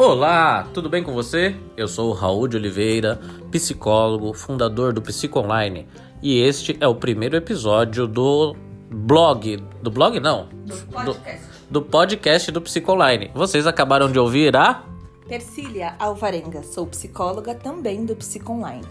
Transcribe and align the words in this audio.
Olá, 0.00 0.64
tudo 0.72 0.88
bem 0.88 1.02
com 1.02 1.12
você? 1.12 1.56
Eu 1.76 1.88
sou 1.88 2.10
o 2.10 2.12
Raul 2.12 2.46
de 2.46 2.56
Oliveira, 2.56 3.20
psicólogo, 3.50 4.32
fundador 4.32 4.92
do 4.92 5.02
Psico 5.02 5.40
Online, 5.40 5.88
e 6.22 6.40
este 6.40 6.76
é 6.80 6.86
o 6.86 6.94
primeiro 6.94 7.34
episódio 7.34 8.06
do 8.06 8.54
blog, 8.88 9.56
do 9.82 9.90
blog 9.90 10.20
não, 10.20 10.50
do 10.64 10.76
podcast 10.86 11.40
do, 11.68 11.80
do 11.80 11.82
podcast 11.82 12.52
do 12.52 12.60
Psico 12.60 12.92
Online. 12.92 13.32
Vocês 13.34 13.66
acabaram 13.66 14.08
de 14.08 14.20
ouvir 14.20 14.56
a 14.56 14.84
Persília 15.26 15.96
Alvarenga, 15.98 16.62
sou 16.62 16.86
psicóloga 16.86 17.52
também 17.56 18.06
do 18.06 18.14
Psico 18.14 18.52
Online. 18.52 18.86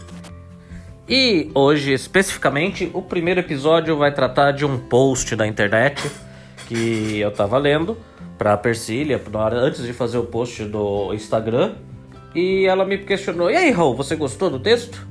E 1.08 1.50
hoje, 1.54 1.90
especificamente, 1.90 2.90
o 2.92 3.00
primeiro 3.00 3.40
episódio 3.40 3.96
vai 3.96 4.12
tratar 4.12 4.52
de 4.52 4.66
um 4.66 4.78
post 4.78 5.34
da 5.34 5.46
internet 5.46 6.12
que 6.66 7.18
eu 7.18 7.30
tava 7.30 7.56
lendo 7.56 7.96
pra 8.38 8.56
Persília, 8.56 9.20
antes 9.54 9.82
de 9.82 9.92
fazer 9.92 10.16
o 10.16 10.24
post 10.24 10.64
do 10.64 11.12
Instagram. 11.12 11.74
E 12.34 12.66
ela 12.66 12.84
me 12.84 12.98
questionou: 12.98 13.50
E 13.50 13.56
aí, 13.56 13.70
Raul, 13.70 13.94
você 13.94 14.14
gostou 14.14 14.48
do 14.48 14.60
texto? 14.60 15.06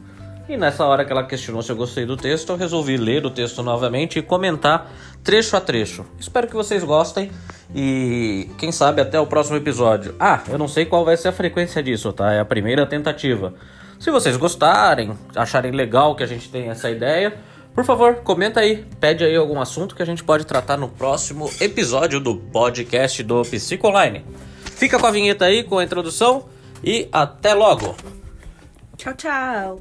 E 0.49 0.55
nessa 0.55 0.85
hora 0.85 1.03
que 1.03 1.11
ela 1.11 1.25
questionou 1.25 1.61
se 1.61 1.69
eu 1.69 1.75
gostei 1.75 2.05
do 2.05 2.15
texto, 2.15 2.53
eu 2.53 2.55
resolvi 2.55 2.95
ler 2.95 3.25
o 3.25 3.29
texto 3.29 3.61
novamente 3.61 4.17
e 4.17 4.21
comentar 4.21 4.89
trecho 5.21 5.57
a 5.57 5.59
trecho. 5.59 6.05
Espero 6.17 6.47
que 6.47 6.53
vocês 6.53 6.85
gostem 6.85 7.29
e 7.75 8.49
quem 8.57 8.71
sabe 8.71 9.01
até 9.01 9.19
o 9.19 9.27
próximo 9.27 9.57
episódio. 9.57 10.15
Ah, 10.17 10.41
eu 10.47 10.57
não 10.57 10.69
sei 10.69 10.85
qual 10.85 11.03
vai 11.03 11.17
ser 11.17 11.27
a 11.27 11.31
frequência 11.33 11.83
disso, 11.83 12.13
tá? 12.13 12.31
É 12.31 12.39
a 12.39 12.45
primeira 12.45 12.85
tentativa. 12.85 13.55
Se 13.99 14.09
vocês 14.09 14.37
gostarem, 14.37 15.11
acharem 15.35 15.71
legal 15.71 16.15
que 16.15 16.23
a 16.23 16.27
gente 16.27 16.49
tenha 16.49 16.71
essa 16.71 16.89
ideia, 16.89 17.33
por 17.77 17.85
favor, 17.85 18.15
comenta 18.23 18.59
aí, 18.59 18.83
pede 18.99 19.23
aí 19.23 19.35
algum 19.35 19.61
assunto 19.61 19.95
que 19.95 20.01
a 20.01 20.05
gente 20.05 20.23
pode 20.23 20.47
tratar 20.47 20.77
no 20.77 20.89
próximo 20.89 21.47
episódio 21.61 22.19
do 22.19 22.35
podcast 22.35 23.21
do 23.21 23.43
Psico 23.43 23.87
Online. 23.87 24.25
Fica 24.65 24.97
com 24.97 25.05
a 25.05 25.11
vinheta 25.11 25.45
aí, 25.45 25.63
com 25.63 25.77
a 25.77 25.83
introdução 25.83 26.49
e 26.83 27.07
até 27.11 27.53
logo! 27.53 27.95
Tchau, 28.97 29.13
tchau! 29.13 29.79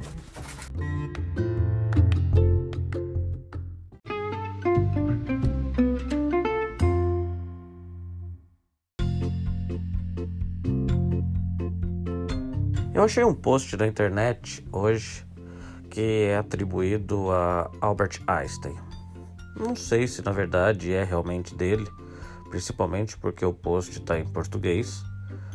Eu 12.92 13.02
achei 13.02 13.24
um 13.24 13.32
post 13.32 13.74
da 13.74 13.86
internet 13.86 14.62
hoje 14.70 15.25
que 15.96 16.26
é 16.26 16.36
atribuído 16.36 17.30
a 17.30 17.70
Albert 17.80 18.20
Einstein. 18.26 18.76
Não 19.58 19.74
sei 19.74 20.06
se 20.06 20.22
na 20.22 20.30
verdade 20.30 20.92
é 20.92 21.02
realmente 21.02 21.54
dele, 21.54 21.90
principalmente 22.50 23.16
porque 23.16 23.46
o 23.46 23.54
post 23.54 23.98
está 23.98 24.18
em 24.18 24.26
português, 24.26 25.02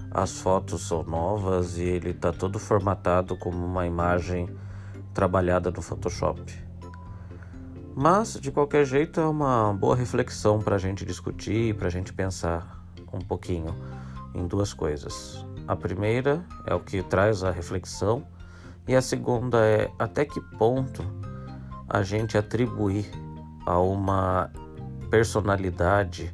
as 0.09 0.39
fotos 0.39 0.88
são 0.88 1.03
novas 1.03 1.78
e 1.78 1.83
ele 1.83 2.09
está 2.09 2.33
todo 2.33 2.58
formatado 2.58 3.38
como 3.38 3.64
uma 3.64 3.86
imagem 3.86 4.50
trabalhada 5.14 5.70
no 5.70 5.80
Photoshop. 5.80 6.42
Mas 7.95 8.33
de 8.42 8.52
qualquer 8.52 8.83
jeito 8.83 9.20
é 9.20 9.28
uma 9.28 9.72
boa 9.72 9.95
reflexão 9.95 10.58
para 10.58 10.76
a 10.76 10.80
gente 10.80 11.05
discutir 11.05 11.70
e 11.70 11.73
para 11.76 11.86
a 11.86 11.92
gente 11.92 12.11
pensar 12.11 12.83
um 13.14 13.20
pouquinho 13.20 13.76
em 14.33 14.48
duas 14.48 14.73
coisas. 14.73 15.45
A 15.67 15.76
primeira 15.76 16.44
é 16.66 16.73
o 16.73 16.80
que 16.80 17.03
traz 17.03 17.44
a 17.44 17.52
reflexão, 17.52 18.26
e 18.92 18.95
a 18.95 19.02
segunda 19.02 19.58
é 19.66 19.89
até 19.97 20.25
que 20.25 20.42
ponto 20.42 21.02
a 21.88 22.03
gente 22.03 22.38
atribuir 22.38 23.09
a 23.66 23.80
uma 23.80 24.52
personalidade 25.09 26.33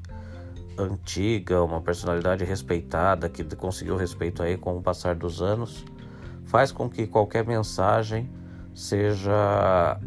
antiga, 0.76 1.62
uma 1.64 1.80
personalidade 1.82 2.44
respeitada, 2.44 3.30
que 3.30 3.44
conseguiu 3.56 3.96
respeito 3.96 4.42
aí 4.42 4.58
com 4.58 4.76
o 4.76 4.82
passar 4.82 5.14
dos 5.14 5.40
anos, 5.40 5.86
faz 6.46 6.72
com 6.72 6.90
que 6.90 7.06
qualquer 7.06 7.46
mensagem 7.46 8.28
seja 8.74 10.00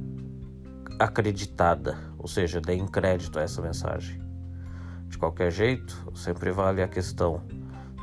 acreditada, 0.99 1.97
ou 2.19 2.27
seja, 2.27 2.61
dê 2.61 2.77
crédito 2.87 3.39
a 3.39 3.43
essa 3.43 3.63
mensagem. 3.63 4.21
De 5.07 5.17
qualquer 5.17 5.53
jeito, 5.53 5.97
sempre 6.17 6.51
vale 6.51 6.83
a 6.83 6.89
questão 6.89 7.43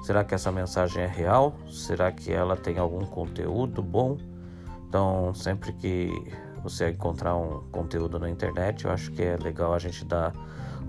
Será 0.03 0.23
que 0.23 0.33
essa 0.33 0.53
mensagem 0.53 1.03
é 1.03 1.07
real? 1.07 1.53
Será 1.67 2.11
que 2.13 2.31
ela 2.31 2.55
tem 2.55 2.77
algum 2.77 3.05
conteúdo 3.05 3.81
bom? 3.81 4.17
Então, 4.97 5.31
sempre 5.35 5.73
que 5.73 6.11
você 6.63 6.89
encontrar 6.89 7.35
um 7.35 7.61
conteúdo 7.71 8.17
na 8.17 8.27
internet, 8.27 8.85
eu 8.85 8.91
acho 8.91 9.11
que 9.11 9.21
é 9.21 9.37
legal 9.37 9.75
a 9.75 9.77
gente 9.77 10.03
dar 10.03 10.33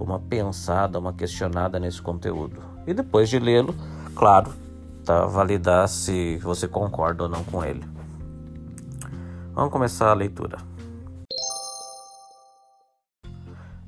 uma 0.01 0.19
pensada, 0.19 0.99
uma 0.99 1.13
questionada 1.13 1.79
nesse 1.79 2.01
conteúdo. 2.01 2.59
E 2.87 2.95
depois 2.95 3.29
de 3.29 3.39
lê-lo, 3.39 3.75
claro, 4.15 4.51
tá, 5.05 5.27
validar 5.27 5.87
se 5.91 6.39
você 6.39 6.67
concorda 6.67 7.25
ou 7.25 7.29
não 7.29 7.45
com 7.45 7.63
ele. 7.63 7.85
Vamos 9.53 9.71
começar 9.71 10.09
a 10.09 10.15
leitura. 10.15 10.57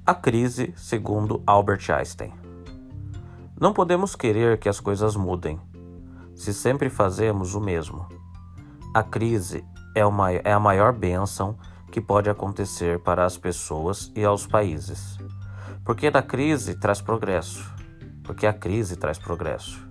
A 0.04 0.14
crise 0.14 0.75
segundo 0.76 1.42
Albert 1.47 1.91
Einstein. 1.91 2.34
Não 3.58 3.72
podemos 3.72 4.14
querer 4.14 4.58
que 4.58 4.69
as 4.69 4.81
coisas 4.81 5.16
mudem, 5.16 5.58
se 6.34 6.52
sempre 6.52 6.91
fazemos 6.91 7.54
o 7.54 7.60
mesmo. 7.60 8.06
A 8.92 9.02
crise 9.02 9.64
é, 9.95 10.05
uma, 10.05 10.33
é 10.33 10.53
a 10.53 10.61
maior 10.61 10.93
bênção 10.93 11.56
que 11.91 12.01
pode 12.01 12.31
acontecer 12.31 13.01
para 13.01 13.25
as 13.25 13.37
pessoas 13.37 14.12
e 14.15 14.25
aos 14.25 14.47
países. 14.47 15.19
Porque 15.84 16.11
da 16.11 16.23
crise 16.23 16.75
traz 16.75 17.01
progresso. 17.01 17.69
Porque 18.23 18.47
a 18.47 18.53
crise 18.53 18.97
traz 18.97 19.19
progresso. 19.19 19.89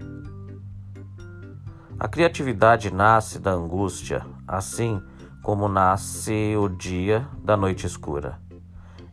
A 2.00 2.08
criatividade 2.08 2.94
nasce 2.94 3.40
da 3.40 3.52
angústia, 3.52 4.26
assim 4.48 5.02
como 5.44 5.68
nasce 5.68 6.56
o 6.56 6.70
dia 6.70 7.28
da 7.44 7.58
noite 7.58 7.86
escura. 7.86 8.40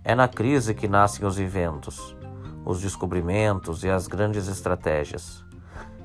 É 0.04 0.14
na 0.14 0.28
crise 0.28 0.74
que 0.74 0.86
nascem 0.86 1.26
os 1.26 1.38
eventos 1.38 2.16
os 2.66 2.80
descobrimentos 2.80 3.84
e 3.84 3.88
as 3.88 4.08
grandes 4.08 4.48
estratégias. 4.48 5.44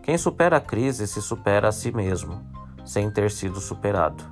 Quem 0.04 0.16
supera 0.16 0.58
a 0.58 0.62
crise 0.62 1.08
se 1.08 1.20
supera 1.20 1.70
a 1.70 1.72
si 1.72 1.92
mesmo, 1.92 2.40
sem 2.86 3.10
ter 3.10 3.32
sido 3.32 3.60
superado. 3.60 4.24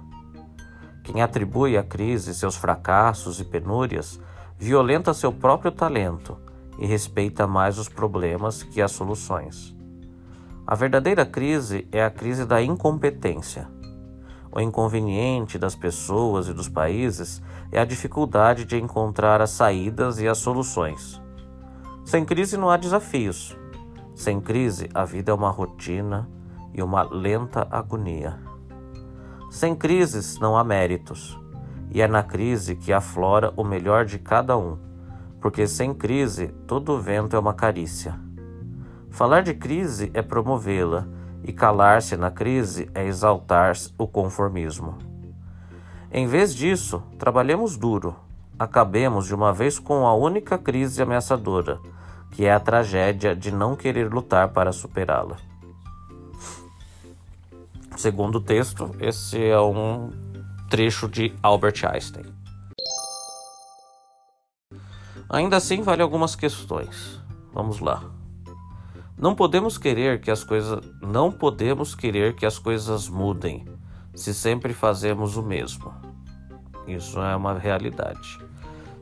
Quem 1.11 1.23
atribui 1.23 1.75
à 1.75 1.81
crise 1.81 2.35
seus 2.35 2.55
fracassos 2.55 3.39
e 3.39 3.43
penúrias 3.43 4.19
violenta 4.59 5.11
seu 5.11 5.31
próprio 5.31 5.71
talento 5.71 6.37
e 6.77 6.85
respeita 6.85 7.47
mais 7.47 7.79
os 7.79 7.89
problemas 7.89 8.61
que 8.61 8.79
as 8.79 8.91
soluções. 8.91 9.75
A 10.67 10.75
verdadeira 10.75 11.25
crise 11.25 11.87
é 11.91 12.03
a 12.03 12.11
crise 12.11 12.45
da 12.45 12.61
incompetência. 12.61 13.67
O 14.51 14.61
inconveniente 14.61 15.57
das 15.57 15.75
pessoas 15.75 16.47
e 16.47 16.53
dos 16.53 16.69
países 16.69 17.41
é 17.71 17.79
a 17.79 17.85
dificuldade 17.85 18.63
de 18.63 18.77
encontrar 18.77 19.41
as 19.41 19.49
saídas 19.49 20.19
e 20.19 20.27
as 20.27 20.37
soluções. 20.37 21.19
Sem 22.05 22.23
crise 22.23 22.55
não 22.55 22.69
há 22.69 22.77
desafios. 22.77 23.57
Sem 24.13 24.39
crise, 24.39 24.87
a 24.93 25.05
vida 25.05 25.31
é 25.31 25.33
uma 25.33 25.49
rotina 25.49 26.29
e 26.71 26.83
uma 26.83 27.01
lenta 27.01 27.67
agonia. 27.71 28.48
Sem 29.49 29.75
crises 29.75 30.39
não 30.39 30.57
há 30.57 30.63
méritos, 30.63 31.39
e 31.91 32.01
é 32.01 32.07
na 32.07 32.21
crise 32.21 32.75
que 32.75 32.93
aflora 32.93 33.51
o 33.57 33.63
melhor 33.63 34.05
de 34.05 34.19
cada 34.19 34.57
um, 34.57 34.77
porque 35.41 35.67
sem 35.67 35.93
crise 35.93 36.49
todo 36.67 36.99
vento 36.99 37.35
é 37.35 37.39
uma 37.39 37.53
carícia. 37.53 38.19
Falar 39.09 39.41
de 39.41 39.53
crise 39.53 40.11
é 40.13 40.21
promovê-la, 40.21 41.07
e 41.43 41.51
calar-se 41.51 42.15
na 42.15 42.29
crise 42.29 42.89
é 42.93 43.05
exaltar 43.05 43.73
o 43.97 44.05
conformismo. 44.05 44.97
Em 46.11 46.27
vez 46.27 46.53
disso, 46.53 47.01
trabalhemos 47.17 47.77
duro, 47.77 48.15
acabemos 48.57 49.25
de 49.25 49.33
uma 49.33 49.53
vez 49.53 49.79
com 49.79 50.05
a 50.05 50.13
única 50.13 50.57
crise 50.57 51.01
ameaçadora 51.01 51.79
que 52.31 52.45
é 52.45 52.53
a 52.53 52.59
tragédia 52.59 53.35
de 53.35 53.51
não 53.51 53.75
querer 53.75 54.11
lutar 54.11 54.49
para 54.49 54.71
superá-la. 54.71 55.48
Segundo 57.99 58.35
o 58.35 58.41
texto, 58.41 58.95
esse 59.01 59.43
é 59.43 59.59
um 59.59 60.09
trecho 60.69 61.05
de 61.05 61.35
Albert 61.43 61.83
Einstein. 61.85 62.33
Ainda 65.29 65.57
assim, 65.57 65.81
vale 65.81 66.01
algumas 66.01 66.33
questões. 66.33 67.19
Vamos 67.53 67.81
lá. 67.81 68.01
Não 69.17 69.35
podemos 69.35 69.77
querer 69.77 70.21
que 70.21 70.31
as 70.31 70.45
coisas 70.45 70.79
não 71.01 71.29
podemos 71.29 71.93
querer 71.93 72.37
que 72.37 72.45
as 72.45 72.57
coisas 72.57 73.09
mudem 73.09 73.65
se 74.15 74.33
sempre 74.33 74.73
fazemos 74.73 75.35
o 75.35 75.43
mesmo. 75.43 75.93
Isso 76.87 77.19
é 77.19 77.35
uma 77.35 77.59
realidade. 77.59 78.39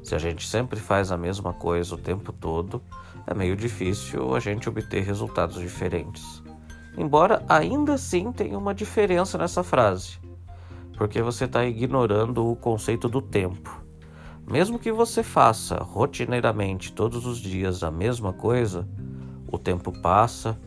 Se 0.04 0.16
a 0.16 0.18
gente 0.18 0.48
sempre 0.48 0.80
faz 0.80 1.12
a 1.12 1.18
mesma 1.18 1.54
coisa 1.54 1.94
o 1.94 2.00
tempo 2.00 2.34
todo, 2.34 2.82
é 3.28 3.34
meio 3.36 3.56
difícil 3.56 4.34
a 4.34 4.40
gente 4.40 4.68
obter 4.68 5.04
resultados 5.04 5.60
diferentes. 5.60 6.47
Embora 6.98 7.44
ainda 7.48 7.94
assim 7.94 8.32
tenha 8.32 8.58
uma 8.58 8.74
diferença 8.74 9.38
nessa 9.38 9.64
frase, 9.64 10.18
porque 10.98 11.22
você 11.22 11.46
está 11.46 11.64
ignorando 11.64 12.50
o 12.50 12.56
conceito 12.56 13.08
do 13.08 13.22
tempo. 13.22 13.84
Mesmo 14.50 14.80
que 14.80 14.92
você 14.92 15.22
faça 15.22 15.76
rotineiramente 15.76 16.92
todos 16.92 17.28
os 17.28 17.38
dias 17.38 17.84
a 17.84 17.92
mesma 17.92 18.34
coisa, 18.34 18.88
o 19.48 19.60
tempo 19.60 19.92
passa, 20.02 20.60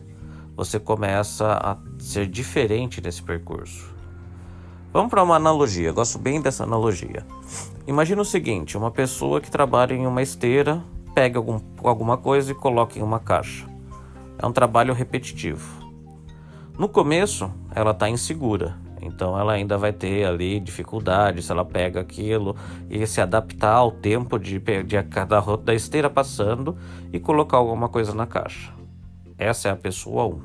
você 0.55 0.79
começa 0.79 1.53
a 1.53 1.77
ser 1.99 2.27
diferente 2.27 3.01
nesse 3.01 3.21
percurso. 3.21 3.93
Vamos 4.93 5.09
para 5.09 5.23
uma 5.23 5.35
analogia, 5.35 5.91
gosto 5.91 6.17
bem 6.17 6.41
dessa 6.41 6.63
analogia. 6.63 7.25
Imagina 7.87 8.21
o 8.21 8.25
seguinte: 8.25 8.77
uma 8.77 8.91
pessoa 8.91 9.41
que 9.41 9.51
trabalha 9.51 9.93
em 9.93 10.05
uma 10.05 10.21
esteira, 10.21 10.83
pega 11.13 11.39
algum, 11.39 11.59
alguma 11.83 12.17
coisa 12.17 12.51
e 12.51 12.55
coloca 12.55 12.97
em 12.97 13.01
uma 13.01 13.19
caixa. 13.19 13.67
É 14.37 14.45
um 14.45 14.51
trabalho 14.51 14.93
repetitivo. 14.93 15.80
No 16.81 16.89
começo, 16.89 17.51
ela 17.75 17.91
está 17.91 18.09
insegura, 18.09 18.75
então 18.99 19.37
ela 19.39 19.53
ainda 19.53 19.77
vai 19.77 19.93
ter 19.93 20.25
ali 20.25 20.59
dificuldade 20.59 21.43
se 21.43 21.51
ela 21.51 21.63
pega 21.63 21.99
aquilo 21.99 22.55
e 22.89 23.05
se 23.05 23.21
adaptar 23.21 23.73
ao 23.73 23.91
tempo 23.91 24.39
de, 24.39 24.57
de 24.57 25.03
cada 25.03 25.39
da 25.57 25.75
esteira 25.75 26.09
passando 26.09 26.75
e 27.13 27.19
colocar 27.19 27.57
alguma 27.57 27.87
coisa 27.87 28.15
na 28.15 28.25
caixa. 28.25 28.73
Essa 29.37 29.67
é 29.67 29.71
a 29.71 29.75
pessoa 29.75 30.25
1. 30.25 30.41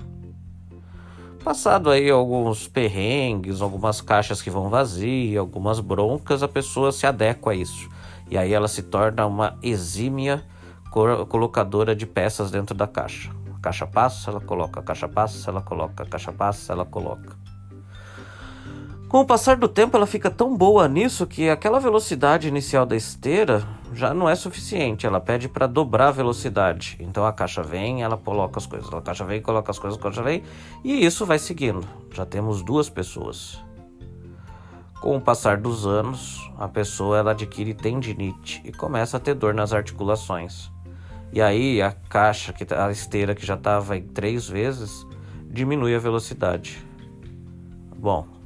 Passado 1.42 1.90
aí 1.90 2.10
alguns 2.10 2.68
perrengues, 2.68 3.62
algumas 3.62 4.02
caixas 4.02 4.42
que 4.42 4.50
vão 4.50 4.68
vazias, 4.68 5.38
algumas 5.38 5.80
broncas, 5.80 6.42
a 6.42 6.48
pessoa 6.48 6.92
se 6.92 7.06
adequa 7.06 7.52
a 7.52 7.54
isso. 7.54 7.88
E 8.30 8.36
aí 8.36 8.52
ela 8.52 8.68
se 8.68 8.82
torna 8.82 9.24
uma 9.24 9.56
exímia 9.62 10.44
colocadora 11.30 11.96
de 11.96 12.04
peças 12.04 12.50
dentro 12.50 12.74
da 12.74 12.86
caixa. 12.86 13.30
Caixa 13.66 13.84
passa, 13.84 14.30
ela 14.30 14.40
coloca, 14.40 14.80
caixa 14.80 15.08
passa, 15.08 15.50
ela 15.50 15.60
coloca, 15.60 16.06
caixa 16.06 16.30
passa, 16.30 16.72
ela 16.72 16.84
coloca. 16.84 17.36
Com 19.08 19.22
o 19.22 19.26
passar 19.26 19.56
do 19.56 19.66
tempo, 19.66 19.96
ela 19.96 20.06
fica 20.06 20.30
tão 20.30 20.56
boa 20.56 20.86
nisso 20.86 21.26
que 21.26 21.50
aquela 21.50 21.80
velocidade 21.80 22.46
inicial 22.46 22.86
da 22.86 22.94
esteira 22.94 23.66
já 23.92 24.14
não 24.14 24.28
é 24.28 24.36
suficiente. 24.36 25.04
Ela 25.04 25.20
pede 25.20 25.48
para 25.48 25.66
dobrar 25.66 26.08
a 26.08 26.12
velocidade. 26.12 26.96
Então 27.00 27.26
a 27.26 27.32
caixa 27.32 27.60
vem, 27.60 28.04
ela 28.04 28.16
coloca 28.16 28.56
as 28.56 28.66
coisas. 28.66 28.88
A 28.94 29.02
caixa 29.02 29.24
vem, 29.24 29.42
coloca 29.42 29.68
as 29.68 29.80
coisas, 29.80 29.98
a 29.98 30.02
caixa 30.02 30.22
vem. 30.22 30.44
E 30.84 31.04
isso 31.04 31.26
vai 31.26 31.40
seguindo. 31.40 31.84
Já 32.12 32.24
temos 32.24 32.62
duas 32.62 32.88
pessoas. 32.88 33.60
Com 35.00 35.16
o 35.16 35.20
passar 35.20 35.56
dos 35.56 35.88
anos, 35.88 36.48
a 36.56 36.68
pessoa 36.68 37.18
ela 37.18 37.32
adquire 37.32 37.74
tendinite 37.74 38.62
e 38.64 38.70
começa 38.70 39.16
a 39.16 39.20
ter 39.20 39.34
dor 39.34 39.52
nas 39.54 39.72
articulações. 39.72 40.70
E 41.32 41.40
aí 41.40 41.82
a 41.82 41.92
caixa, 41.92 42.52
que 42.52 42.64
tá, 42.64 42.86
a 42.86 42.92
esteira 42.92 43.34
que 43.34 43.44
já 43.44 43.54
estava 43.54 43.96
em 43.96 44.02
três 44.02 44.48
vezes, 44.48 45.06
diminui 45.50 45.94
a 45.94 45.98
velocidade. 45.98 46.84
Bom, 47.96 48.36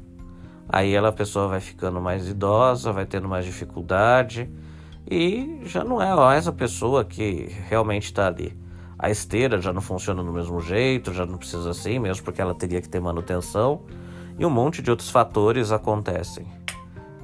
Aí 0.73 0.95
ela, 0.95 1.09
a 1.09 1.13
pessoa 1.13 1.49
vai 1.49 1.59
ficando 1.59 2.01
mais 2.01 2.29
idosa, 2.29 2.93
vai 2.93 3.05
tendo 3.05 3.29
mais 3.29 3.45
dificuldade 3.45 4.49
e 5.11 5.63
já 5.65 5.83
não 5.83 6.01
é 6.01 6.15
mais 6.15 6.47
a 6.47 6.53
pessoa 6.53 7.05
que 7.05 7.49
realmente 7.69 8.05
está 8.05 8.29
ali. 8.29 8.57
A 8.97 9.11
esteira 9.11 9.61
já 9.61 9.73
não 9.73 9.81
funciona 9.81 10.23
do 10.23 10.33
mesmo 10.33 10.61
jeito, 10.61 11.13
já 11.13 11.27
não 11.27 11.39
precisa 11.39 11.71
assim, 11.71 11.99
mesmo 11.99 12.25
porque 12.25 12.41
ela 12.41 12.55
teria 12.55 12.81
que 12.81 12.89
ter 12.89 13.01
manutenção 13.01 13.83
e 14.39 14.47
um 14.47 14.51
monte 14.51 14.81
de 14.81 14.93
outros 14.93 15.11
fatores 15.11 15.73
acontecem. 15.73 16.47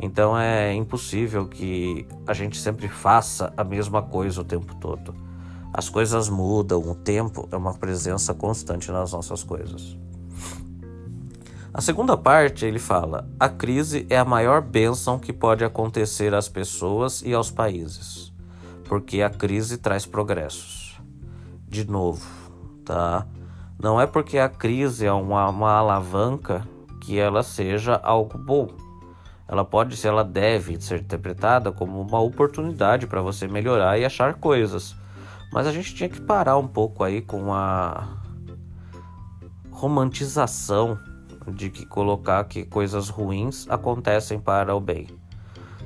Então 0.01 0.37
é 0.37 0.75
impossível 0.75 1.47
que 1.47 2.05
a 2.27 2.33
gente 2.33 2.59
sempre 2.59 2.89
faça 2.89 3.53
a 3.57 3.63
mesma 3.63 4.03
coisa 4.03 4.41
o 4.41 4.45
tempo 4.45 4.75
todo. 4.75 5.15
As 5.73 5.89
coisas 5.89 6.29
mudam, 6.29 6.81
o 6.81 6.95
tempo 6.95 7.49
é 7.53 7.57
uma 7.57 7.75
presença 7.75 8.33
constante 8.33 8.91
nas 8.91 9.13
nossas 9.13 9.43
coisas. 9.43 9.97
A 11.77 11.83
segunda 11.83 12.17
parte 12.17 12.65
ele 12.65 12.79
fala: 12.79 13.29
a 13.39 13.51
crise 13.51 14.07
é 14.09 14.17
a 14.17 14.25
maior 14.25 14.63
bênção 14.63 15.19
que 15.19 15.31
pode 15.31 15.63
acontecer 15.63 16.35
às 16.35 16.49
pessoas 16.49 17.21
e 17.21 17.35
aos 17.35 17.51
países, 17.51 18.33
porque 18.85 19.21
a 19.21 19.29
crise 19.29 19.77
traz 19.77 20.07
progressos. 20.07 20.99
De 21.69 21.87
novo, 21.87 22.27
tá? 22.83 23.27
Não 23.79 24.01
é 24.01 24.07
porque 24.07 24.39
a 24.39 24.49
crise 24.49 25.05
é 25.05 25.13
uma, 25.13 25.51
uma 25.51 25.73
alavanca 25.73 26.67
que 27.03 27.19
ela 27.19 27.43
seja 27.43 28.01
algo 28.03 28.39
bom. 28.39 28.69
Ela 29.47 29.65
pode 29.65 29.97
ser, 29.97 30.09
ela 30.09 30.25
deve 30.25 30.81
ser 30.81 31.01
interpretada 31.01 31.71
como 31.71 32.01
uma 32.01 32.19
oportunidade 32.19 33.07
para 33.07 33.21
você 33.21 33.47
melhorar 33.47 33.99
e 33.99 34.05
achar 34.05 34.35
coisas. 34.35 34.97
Mas 35.53 35.67
a 35.67 35.73
gente 35.73 35.95
tinha 35.95 36.09
que 36.09 36.21
parar 36.21 36.57
um 36.59 36.67
pouco 36.67 37.03
aí 37.03 37.23
com 37.23 37.53
a 37.53 38.23
romantização 39.71 40.99
de 41.47 41.71
que 41.71 41.87
colocar 41.87 42.45
que 42.45 42.65
coisas 42.65 43.09
ruins 43.09 43.67
acontecem 43.69 44.41
para 44.41 44.75
o 44.75 44.81
bem. 44.81 45.07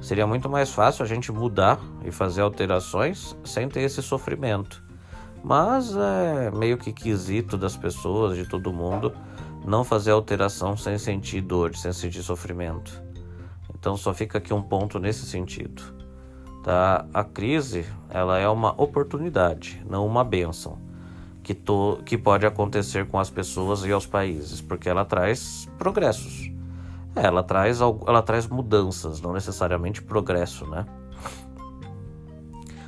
Seria 0.01 0.27
muito 0.27 0.49
mais 0.49 0.73
fácil 0.73 1.05
a 1.05 1.07
gente 1.07 1.31
mudar 1.31 1.79
e 2.05 2.11
fazer 2.11 2.41
alterações 2.41 3.37
sem 3.45 3.69
ter 3.69 3.83
esse 3.83 4.03
sofrimento. 4.03 4.83
Mas 5.43 5.95
é 5.95 6.51
meio 6.51 6.79
que 6.79 6.93
quesito 6.93 7.57
das 7.57 7.77
pessoas, 7.77 8.37
de 8.37 8.47
todo 8.47 8.73
mundo, 8.73 9.13
não 9.65 9.85
fazer 9.85 10.11
alteração 10.11 10.77
sem 10.77 10.97
sentir 10.97 11.43
dor, 11.43 11.75
sem 11.75 11.93
sentir 11.93 12.23
sofrimento. 12.23 13.03
Então 13.75 13.97
só 13.97 14.15
fica 14.15 14.39
aqui 14.39 14.53
um 14.55 14.63
ponto 14.63 14.99
nesse 14.99 15.27
sentido. 15.27 16.00
Tá? 16.63 17.07
A 17.15 17.25
crise, 17.25 17.87
ela 18.09 18.39
é 18.39 18.49
uma 18.49 18.71
oportunidade, 18.81 19.83
não 19.89 20.07
uma 20.07 20.23
bênção 20.23 20.79
que, 21.43 21.55
to, 21.55 22.01
que 22.05 22.19
pode 22.19 22.47
acontecer 22.47 23.07
com 23.07 23.19
as 23.19 23.31
pessoas 23.31 23.85
e 23.85 23.93
aos 23.93 24.07
países, 24.07 24.61
porque 24.61 24.89
ela 24.89 25.05
traz 25.05 25.69
progressos. 25.79 26.51
É, 27.17 27.27
ela 27.27 27.43
traz, 27.43 27.81
ela 27.81 28.23
traz 28.23 28.47
mudanças, 28.47 29.21
não 29.21 29.33
necessariamente 29.33 30.03
progresso, 30.03 30.67
né? 30.67 30.87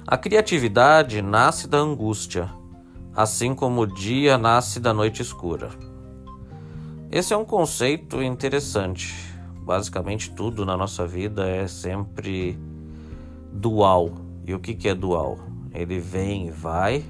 A 0.07 0.17
criatividade 0.17 1.23
nasce 1.23 1.67
da 1.67 1.79
angústia, 1.79 2.51
assim 3.17 3.55
como 3.55 3.81
o 3.81 3.87
dia 3.87 4.37
nasce 4.37 4.79
da 4.79 4.93
noite 4.93 5.23
escura. 5.23 5.71
Esse 7.11 7.33
é 7.33 7.37
um 7.37 7.45
conceito 7.45 8.23
interessante. 8.23 9.15
Basicamente, 9.65 10.31
tudo 10.31 10.65
na 10.65 10.77
nossa 10.77 11.07
vida 11.07 11.49
é 11.49 11.67
sempre 11.67 12.59
dual. 13.53 14.11
E 14.47 14.55
o 14.55 14.59
que, 14.59 14.75
que 14.75 14.89
é 14.89 14.95
dual? 14.95 15.39
Ele 15.73 15.99
vem 16.01 16.49
e 16.49 16.51
vai, 16.51 17.05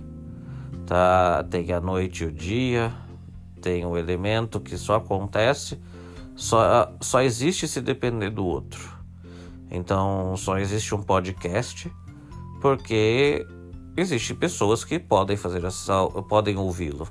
tá? 0.87 1.45
Tem 1.51 1.73
a 1.73 1.81
noite 1.81 2.25
e 2.25 2.27
o 2.27 2.33
dia, 2.33 2.93
tem 3.61 3.87
o 3.87 3.97
elemento 3.97 4.61
que 4.61 4.77
só 4.77 4.97
acontece, 4.97 5.81
só, 6.35 6.93
só 7.01 7.23
existe 7.23 7.67
se 7.67 7.81
depender 7.81 8.31
do 8.31 8.45
outro. 8.45 8.93
Então 9.71 10.37
só 10.37 10.59
existe 10.59 10.95
um 10.95 11.03
podcast 11.03 11.91
porque 12.61 13.47
existem 13.97 14.37
pessoas 14.37 14.85
que 14.85 14.99
podem 14.99 15.37
fazer 15.37 15.65
essa, 15.65 16.07
podem 16.29 16.57
ouvi-lo. 16.57 17.09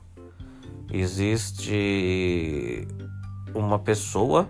Existe 0.93 2.87
uma 3.53 3.79
pessoa 3.79 4.47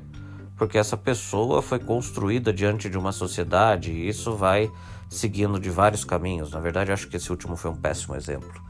porque 0.61 0.77
essa 0.77 0.95
pessoa 0.95 1.59
foi 1.59 1.79
construída 1.79 2.53
diante 2.53 2.87
de 2.87 2.95
uma 2.95 3.11
sociedade 3.11 3.91
e 3.91 4.07
isso 4.07 4.35
vai 4.35 4.71
seguindo 5.09 5.59
de 5.59 5.71
vários 5.71 6.05
caminhos. 6.05 6.51
Na 6.51 6.59
verdade, 6.59 6.91
acho 6.91 7.07
que 7.07 7.17
esse 7.17 7.31
último 7.31 7.55
foi 7.55 7.71
um 7.71 7.75
péssimo 7.75 8.15
exemplo. 8.15 8.61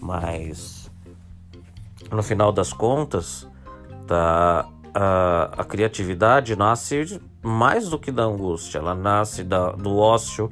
Mas 0.00 0.90
no 2.10 2.22
final 2.22 2.50
das 2.52 2.72
contas, 2.72 3.46
tá, 4.06 4.66
a, 4.94 5.50
a 5.58 5.64
criatividade 5.64 6.56
nasce 6.56 7.20
mais 7.42 7.90
do 7.90 7.98
que 7.98 8.10
da 8.10 8.22
angústia, 8.22 8.78
ela 8.78 8.94
nasce 8.94 9.44
da, 9.44 9.72
do 9.72 9.94
ócio, 9.94 10.48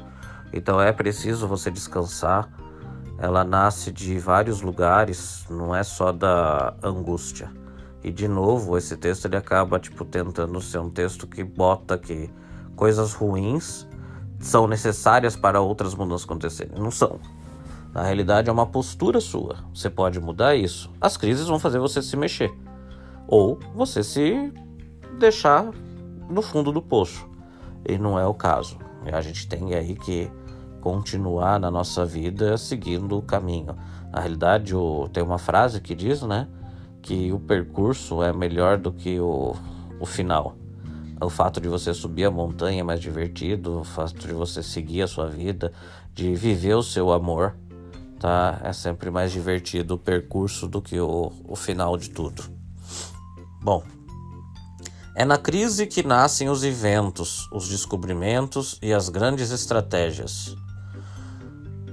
então 0.52 0.78
é 0.78 0.92
preciso 0.92 1.48
você 1.48 1.70
descansar. 1.70 2.46
Ela 3.16 3.42
nasce 3.42 3.90
de 3.90 4.18
vários 4.18 4.60
lugares, 4.60 5.46
não 5.48 5.74
é 5.74 5.82
só 5.82 6.12
da 6.12 6.74
angústia. 6.82 7.63
E 8.04 8.12
de 8.12 8.28
novo, 8.28 8.76
esse 8.76 8.98
texto 8.98 9.24
ele 9.24 9.36
acaba 9.36 9.80
tipo 9.80 10.04
tentando 10.04 10.60
ser 10.60 10.78
um 10.78 10.90
texto 10.90 11.26
que 11.26 11.42
bota 11.42 11.96
que 11.96 12.30
coisas 12.76 13.14
ruins 13.14 13.88
são 14.38 14.66
necessárias 14.66 15.34
para 15.34 15.62
outras 15.62 15.94
mudanças 15.94 16.26
acontecerem. 16.26 16.78
Não 16.78 16.90
são. 16.90 17.18
Na 17.94 18.02
realidade, 18.02 18.50
é 18.50 18.52
uma 18.52 18.66
postura 18.66 19.20
sua. 19.20 19.56
Você 19.72 19.88
pode 19.88 20.20
mudar 20.20 20.54
isso. 20.54 20.90
As 21.00 21.16
crises 21.16 21.46
vão 21.46 21.58
fazer 21.58 21.78
você 21.78 22.02
se 22.02 22.14
mexer. 22.14 22.52
Ou 23.26 23.58
você 23.74 24.02
se 24.02 24.52
deixar 25.18 25.70
no 26.28 26.42
fundo 26.42 26.70
do 26.70 26.82
poço. 26.82 27.26
E 27.88 27.96
não 27.96 28.18
é 28.18 28.26
o 28.26 28.34
caso. 28.34 28.76
A 29.10 29.20
gente 29.22 29.48
tem 29.48 29.74
aí 29.74 29.94
que 29.94 30.30
continuar 30.82 31.58
na 31.58 31.70
nossa 31.70 32.04
vida 32.04 32.58
seguindo 32.58 33.16
o 33.16 33.22
caminho. 33.22 33.74
Na 34.12 34.20
realidade, 34.20 34.74
tem 35.12 35.22
uma 35.22 35.38
frase 35.38 35.80
que 35.80 35.94
diz, 35.94 36.20
né? 36.20 36.48
Que 37.04 37.32
o 37.32 37.38
percurso 37.38 38.20
é 38.22 38.32
melhor 38.32 38.78
do 38.78 38.90
que 38.90 39.20
o, 39.20 39.54
o 40.00 40.04
final. 40.04 40.56
O 41.22 41.30
fato 41.30 41.60
de 41.60 41.68
você 41.68 41.94
subir 41.94 42.24
a 42.24 42.30
montanha 42.30 42.80
é 42.80 42.82
mais 42.82 43.00
divertido, 43.00 43.80
o 43.80 43.84
fato 43.84 44.26
de 44.26 44.32
você 44.32 44.62
seguir 44.62 45.02
a 45.02 45.06
sua 45.06 45.28
vida, 45.28 45.72
de 46.12 46.34
viver 46.34 46.74
o 46.74 46.82
seu 46.82 47.12
amor 47.12 47.54
tá? 48.24 48.58
É 48.64 48.72
sempre 48.72 49.10
mais 49.10 49.32
divertido 49.32 49.96
o 49.96 49.98
percurso 49.98 50.66
do 50.66 50.80
que 50.80 50.98
o, 50.98 51.30
o 51.46 51.54
final 51.54 51.94
de 51.98 52.08
tudo. 52.08 52.42
Bom, 53.60 53.82
é 55.14 55.26
na 55.26 55.36
crise 55.36 55.86
que 55.86 56.02
nascem 56.02 56.48
os 56.48 56.64
inventos, 56.64 57.46
os 57.52 57.68
descobrimentos 57.68 58.78
e 58.80 58.94
as 58.94 59.10
grandes 59.10 59.50
estratégias. 59.50 60.56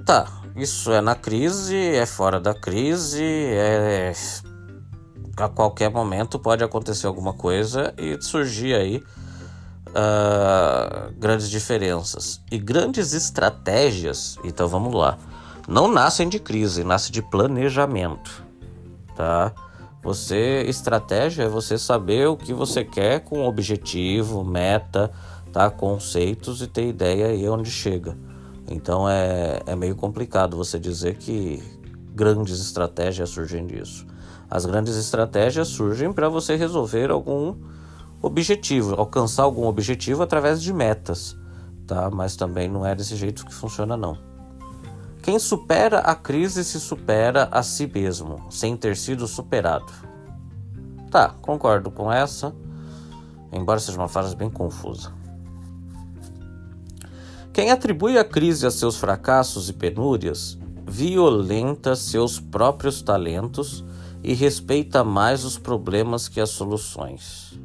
Tá, 0.06 0.26
isso 0.56 0.90
é 0.90 1.02
na 1.02 1.14
crise, 1.14 1.76
é 1.76 2.06
fora 2.06 2.40
da 2.40 2.54
crise, 2.54 3.22
é 3.22 4.14
a 5.36 5.48
qualquer 5.48 5.90
momento 5.90 6.38
pode 6.38 6.62
acontecer 6.62 7.06
alguma 7.06 7.32
coisa 7.32 7.94
e 7.96 8.20
surgir 8.22 8.74
aí 8.74 9.02
uh, 9.88 11.12
grandes 11.18 11.48
diferenças 11.48 12.40
e 12.50 12.58
grandes 12.58 13.12
estratégias. 13.12 14.36
Então 14.44 14.68
vamos 14.68 14.94
lá, 14.94 15.18
não 15.68 15.88
nascem 15.88 16.28
de 16.28 16.38
crise, 16.38 16.84
nascem 16.84 17.12
de 17.12 17.22
planejamento, 17.22 18.44
tá? 19.16 19.52
Você 20.02 20.64
estratégia 20.66 21.44
é 21.44 21.48
você 21.48 21.78
saber 21.78 22.26
o 22.26 22.36
que 22.36 22.52
você 22.52 22.84
quer 22.84 23.20
com 23.20 23.46
objetivo, 23.46 24.42
meta, 24.42 25.12
tá? 25.52 25.70
Conceitos 25.70 26.60
e 26.60 26.66
ter 26.66 26.88
ideia 26.88 27.28
aí 27.28 27.48
onde 27.48 27.70
chega. 27.70 28.18
Então 28.68 29.08
é, 29.08 29.60
é 29.64 29.76
meio 29.76 29.94
complicado 29.94 30.56
você 30.56 30.78
dizer 30.78 31.16
que 31.16 31.62
grandes 32.14 32.60
estratégias 32.60 33.30
surgem 33.30 33.64
disso. 33.66 34.04
As 34.54 34.66
grandes 34.66 34.96
estratégias 34.96 35.68
surgem 35.68 36.12
para 36.12 36.28
você 36.28 36.56
resolver 36.56 37.10
algum 37.10 37.56
objetivo, 38.20 38.94
alcançar 38.94 39.44
algum 39.44 39.64
objetivo 39.64 40.22
através 40.22 40.60
de 40.60 40.74
metas, 40.74 41.34
tá? 41.86 42.10
Mas 42.10 42.36
também 42.36 42.68
não 42.68 42.84
é 42.84 42.94
desse 42.94 43.16
jeito 43.16 43.46
que 43.46 43.54
funciona 43.54 43.96
não. 43.96 44.18
Quem 45.22 45.38
supera 45.38 46.00
a 46.00 46.14
crise 46.14 46.64
se 46.64 46.78
supera 46.78 47.48
a 47.50 47.62
si 47.62 47.86
mesmo, 47.86 48.44
sem 48.50 48.76
ter 48.76 48.94
sido 48.94 49.26
superado. 49.26 49.90
Tá, 51.10 51.30
concordo 51.40 51.90
com 51.90 52.12
essa, 52.12 52.54
embora 53.50 53.80
seja 53.80 53.96
uma 53.96 54.06
frase 54.06 54.36
bem 54.36 54.50
confusa. 54.50 55.14
Quem 57.54 57.70
atribui 57.70 58.18
a 58.18 58.24
crise 58.24 58.66
a 58.66 58.70
seus 58.70 58.98
fracassos 58.98 59.70
e 59.70 59.72
penúrias 59.72 60.58
violenta 60.86 61.96
seus 61.96 62.38
próprios 62.38 63.00
talentos 63.00 63.82
e 64.22 64.34
respeita 64.34 65.02
mais 65.02 65.44
os 65.44 65.58
problemas 65.58 66.28
que 66.28 66.40
as 66.40 66.50
soluções. 66.50 67.58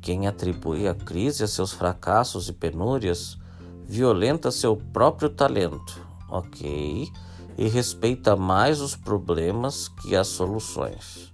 Quem 0.00 0.26
atribui 0.26 0.86
a 0.86 0.94
crise 0.94 1.42
a 1.42 1.48
seus 1.48 1.72
fracassos 1.72 2.48
e 2.48 2.52
penúrias 2.52 3.36
violenta 3.84 4.50
seu 4.50 4.76
próprio 4.76 5.28
talento, 5.28 6.00
ok? 6.28 7.08
E 7.56 7.68
respeita 7.68 8.36
mais 8.36 8.80
os 8.80 8.94
problemas 8.94 9.88
que 9.88 10.14
as 10.14 10.28
soluções. 10.28 11.32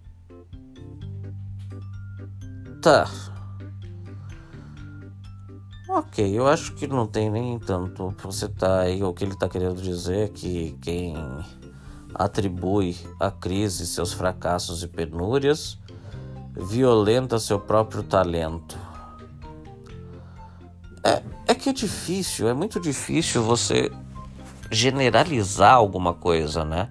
Tá. 2.81 3.11
Ok, 5.88 6.37
eu 6.37 6.47
acho 6.47 6.75
que 6.75 6.87
não 6.87 7.07
tem 7.07 7.31
nem 7.31 7.59
tanto. 7.59 8.14
Você 8.23 8.49
tá 8.49 8.81
aí, 8.81 9.02
o 9.02 9.12
que 9.12 9.25
ele 9.25 9.37
tá 9.37 9.49
querendo 9.49 9.81
dizer 9.81 10.25
é 10.25 10.28
que 10.28 10.76
quem 10.81 11.14
atribui 12.14 12.97
a 13.18 13.30
crise 13.30 13.87
seus 13.87 14.12
fracassos 14.12 14.83
e 14.83 14.88
penúrias, 14.88 15.78
violenta 16.56 17.38
seu 17.38 17.59
próprio 17.59 18.02
talento. 18.02 18.78
É, 21.02 21.23
é 21.49 21.54
que 21.54 21.68
é 21.68 21.73
difícil, 21.73 22.49
é 22.49 22.54
muito 22.54 22.80
difícil 22.80 23.42
você 23.42 23.90
generalizar 24.71 25.75
alguma 25.75 26.14
coisa, 26.14 26.64
né? 26.64 26.90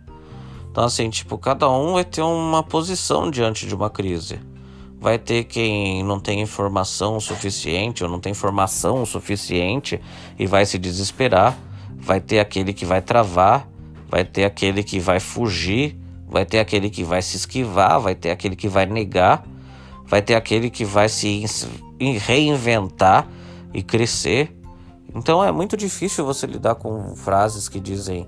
Então, 0.70 0.84
assim, 0.84 1.10
tipo, 1.10 1.38
cada 1.38 1.70
um 1.70 1.94
vai 1.94 2.04
ter 2.04 2.22
uma 2.22 2.64
posição 2.64 3.30
diante 3.30 3.68
de 3.68 3.76
uma 3.76 3.90
crise. 3.90 4.40
Vai 5.00 5.20
ter 5.20 5.44
quem 5.44 6.04
não 6.04 6.20
tem 6.20 6.42
informação 6.42 7.20
suficiente 7.20 8.04
ou 8.04 8.10
não 8.10 8.20
tem 8.20 8.34
formação 8.34 9.06
suficiente 9.06 10.00
e 10.40 10.48
vai 10.48 10.66
se 10.66 10.80
desesperar. 10.80 11.58
Vai 11.98 12.20
ter 12.20 12.40
aquele 12.40 12.74
que 12.74 12.86
vai 12.86 13.02
travar 13.02 13.68
vai 14.14 14.24
ter 14.24 14.44
aquele 14.44 14.84
que 14.84 15.00
vai 15.00 15.20
fugir, 15.20 15.98
vai 16.30 16.46
ter 16.46 16.60
aquele 16.60 16.88
que 16.88 17.04
vai 17.04 17.20
se 17.20 17.36
esquivar, 17.36 18.00
vai 18.00 18.14
ter 18.14 18.30
aquele 18.30 18.56
que 18.56 18.68
vai 18.68 18.86
negar, 18.86 19.44
vai 20.06 20.22
ter 20.22 20.36
aquele 20.36 20.70
que 20.70 20.86
vai 20.86 21.10
se 21.10 21.44
reinventar 22.00 23.28
e 23.74 23.82
crescer. 23.82 24.56
Então 25.16 25.44
é 25.44 25.52
muito 25.52 25.76
difícil 25.76 26.24
você 26.24 26.46
lidar 26.46 26.76
com 26.76 27.16
frases 27.16 27.68
que 27.68 27.80
dizem 27.80 28.28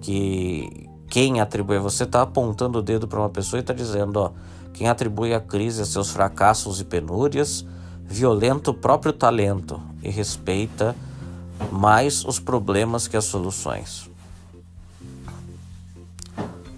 que 0.00 0.88
quem 1.06 1.38
atribui, 1.38 1.78
você 1.80 2.04
está 2.04 2.22
apontando 2.22 2.78
o 2.78 2.82
dedo 2.82 3.06
para 3.06 3.20
uma 3.20 3.28
pessoa 3.28 3.58
e 3.58 3.60
está 3.60 3.74
dizendo, 3.74 4.16
ó, 4.16 4.32
quem 4.72 4.88
atribui 4.88 5.34
a 5.34 5.40
crise 5.40 5.82
a 5.82 5.84
seus 5.84 6.10
fracassos 6.10 6.80
e 6.80 6.84
penúrias, 6.84 7.62
violenta 8.06 8.70
o 8.70 8.74
próprio 8.74 9.12
talento 9.12 9.82
e 10.02 10.08
respeita 10.08 10.96
mais 11.70 12.24
os 12.24 12.38
problemas 12.38 13.06
que 13.06 13.18
as 13.18 13.26
soluções. 13.26 14.15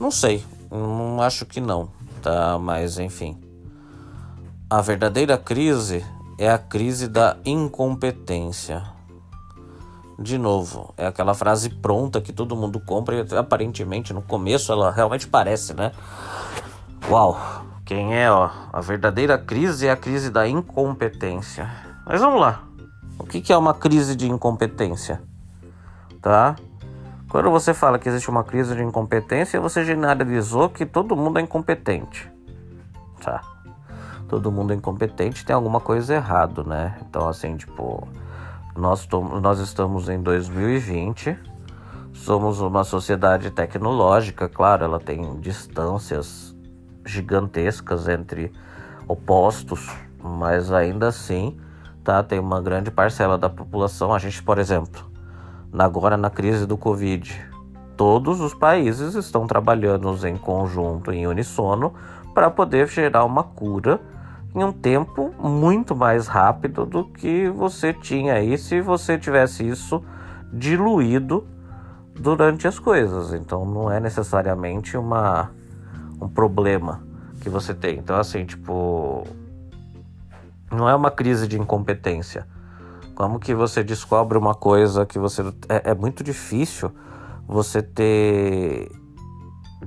Não 0.09 0.13
sei, 0.13 0.43
não 0.71 1.21
acho 1.21 1.45
que 1.45 1.61
não, 1.61 1.91
tá? 2.23 2.59
Mas 2.59 2.99
enfim. 2.99 3.39
A 4.71 4.81
verdadeira 4.81 5.37
crise 5.37 6.03
é 6.39 6.51
a 6.51 6.57
crise 6.57 7.09
da 7.09 7.37
incompetência. 7.45 8.83
De 10.19 10.39
novo, 10.39 10.95
é 10.97 11.07
aquela 11.07 11.35
frase 11.35 11.69
pronta 11.69 12.23
que 12.23 12.33
todo 12.33 12.57
mundo 12.57 12.81
compra 12.81 13.17
e 13.17 13.37
aparentemente 13.37 14.15
no 14.15 14.23
começo 14.23 14.73
ela 14.73 14.91
realmente 14.91 15.29
parece, 15.29 15.75
né? 15.75 15.93
Uau! 17.11 17.39
Quem 17.85 18.17
é, 18.17 18.31
ó? 18.31 18.49
A 18.73 18.81
verdadeira 18.81 19.37
crise 19.37 19.89
é 19.89 19.91
a 19.91 19.97
crise 19.97 20.31
da 20.31 20.49
incompetência. 20.49 21.71
Mas 22.07 22.19
vamos 22.19 22.41
lá. 22.41 22.63
O 23.19 23.25
que 23.25 23.53
é 23.53 23.57
uma 23.59 23.75
crise 23.75 24.17
de 24.17 24.27
incompetência? 24.27 25.21
Tá? 26.23 26.57
Quando 27.29 27.51
você 27.51 27.75
fala 27.75 27.99
que 27.99 28.09
existe 28.09 28.31
uma 28.31 28.43
crise 28.43 28.75
de 28.75 28.83
incompetência, 28.83 29.61
você 29.61 29.85
generalizou 29.85 30.71
que 30.71 30.87
todo 30.87 31.15
mundo 31.15 31.39
é 31.39 31.43
incompetente. 31.43 32.31
Tá. 33.21 33.43
Todo 34.29 34.51
mundo 34.51 34.73
é 34.73 34.77
incompetente, 34.77 35.45
tem 35.45 35.55
alguma 35.55 35.79
coisa 35.79 36.15
errado, 36.15 36.65
né? 36.65 36.97
Então, 37.03 37.29
assim, 37.29 37.57
tipo, 37.57 38.09
nós, 38.75 39.07
nós 39.43 39.59
estamos 39.59 40.09
em 40.09 40.23
2020, 40.23 41.37
somos 42.15 42.61
uma 42.61 42.83
sociedade 42.83 43.51
tecnológica, 43.51 44.49
claro, 44.49 44.85
ela 44.85 44.99
tem 44.99 45.39
distâncias 45.41 46.57
gigantescas 47.05 48.09
entre 48.09 48.53
opostos, 49.07 49.91
mas 50.23 50.73
ainda 50.73 51.09
assim, 51.09 51.59
tá? 52.03 52.23
Tem 52.23 52.39
uma 52.39 52.61
grande 52.61 52.91
parcela 52.91 53.37
da 53.37 53.51
população. 53.51 54.15
A 54.15 54.19
gente, 54.19 54.43
por 54.43 54.59
exemplo, 54.59 55.08
agora 55.77 56.17
na 56.17 56.31
crise 56.31 56.67
do 56.67 56.77
Covid. 56.77 57.47
Todos 57.97 58.41
os 58.41 58.55
países 58.55 59.15
estão 59.15 59.47
trabalhando 59.47 60.15
em 60.27 60.37
conjunto, 60.37 61.13
em 61.13 61.27
unissono, 61.27 61.93
para 62.33 62.51
poder 62.51 62.87
gerar 62.89 63.25
uma 63.25 63.43
cura 63.43 64.01
em 64.55 64.63
um 64.63 64.73
tempo 64.73 65.35
muito 65.39 65.95
mais 65.95 66.27
rápido 66.27 66.87
do 66.87 67.05
que 67.05 67.49
você 67.51 67.93
tinha 67.93 68.35
aí 68.35 68.57
se 68.57 68.81
você 68.81 69.19
tivesse 69.19 69.67
isso 69.67 70.03
diluído 70.53 71.47
durante 72.15 72.67
as 72.67 72.79
coisas. 72.79 73.33
Então 73.33 73.65
não 73.65 73.91
é 73.91 74.01
necessariamente 74.01 74.97
uma 74.97 75.51
um 76.21 76.29
problema 76.29 77.03
que 77.41 77.49
você 77.49 77.75
tem. 77.75 77.99
Então 77.99 78.17
assim, 78.17 78.45
tipo, 78.45 79.25
não 80.71 80.89
é 80.89 80.95
uma 80.95 81.11
crise 81.11 81.47
de 81.47 81.59
incompetência 81.59 82.47
como 83.19 83.41
que 83.41 83.53
você 83.53 83.83
descobre 83.83 84.39
uma 84.39 84.55
coisa 84.55 85.05
que 85.05 85.19
você. 85.19 85.43
É, 85.69 85.91
é 85.91 85.95
muito 85.95 86.23
difícil 86.23 86.93
você 87.49 87.83
ter 87.83 88.93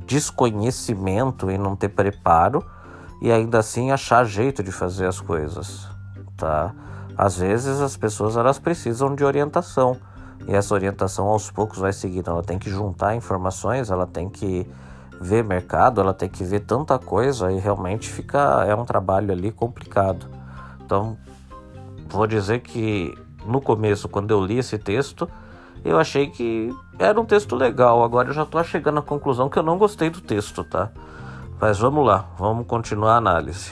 desconhecimento 0.06 1.50
e 1.50 1.58
não 1.58 1.74
ter 1.74 1.88
preparo 1.88 2.62
e 3.22 3.32
ainda 3.32 3.60
assim 3.60 3.90
achar 3.90 4.26
jeito 4.26 4.62
de 4.62 4.70
fazer 4.70 5.06
as 5.06 5.22
coisas, 5.22 5.88
tá? 6.36 6.76
Às 7.18 7.38
vezes 7.38 7.80
as 7.80 7.96
pessoas 7.96 8.36
elas 8.36 8.60
precisam 8.60 9.16
de 9.16 9.24
orientação 9.24 9.96
e 10.46 10.54
essa 10.54 10.74
orientação 10.74 11.28
aos 11.28 11.50
poucos 11.50 11.78
vai 11.78 11.94
seguindo. 11.94 12.30
Ela 12.30 12.44
tem 12.44 12.60
que 12.60 12.70
juntar 12.70 13.16
informações, 13.16 13.90
ela 13.90 14.06
tem 14.06 14.28
que 14.28 14.70
ver 15.22 15.42
mercado, 15.42 16.02
ela 16.02 16.14
tem 16.14 16.28
que 16.28 16.44
ver 16.44 16.66
tanta 16.66 17.00
coisa 17.00 17.50
e 17.50 17.58
realmente 17.60 18.10
fica 18.10 18.66
é 18.68 18.76
um 18.76 18.84
trabalho 18.84 19.32
ali 19.32 19.54
complicado. 19.54 20.28
Então 20.84 21.18
vou 22.12 22.28
dizer 22.28 22.60
que 22.60 23.18
no 23.46 23.62
começo, 23.62 24.08
quando 24.08 24.32
eu 24.32 24.44
li 24.44 24.58
esse 24.58 24.78
texto, 24.78 25.30
eu 25.84 25.98
achei 25.98 26.28
que 26.28 26.70
era 27.00 27.20
um 27.20 27.26
texto 27.26 27.56
legal. 27.56 28.04
Agora 28.04 28.30
eu 28.30 28.34
já 28.34 28.44
estou 28.44 28.64
chegando 28.64 29.00
à 29.00 29.02
conclusão 29.02 29.50
que 29.50 29.58
eu 29.58 29.64
não 29.64 29.78
gostei 29.78 30.10
do 30.10 30.22
texto, 30.22 30.64
tá? 30.64 30.92
Mas 31.60 31.80
vamos 31.80 32.06
lá, 32.06 32.30
vamos 32.38 32.68
continuar 32.68 33.14
a 33.14 33.18
análise. 33.18 33.72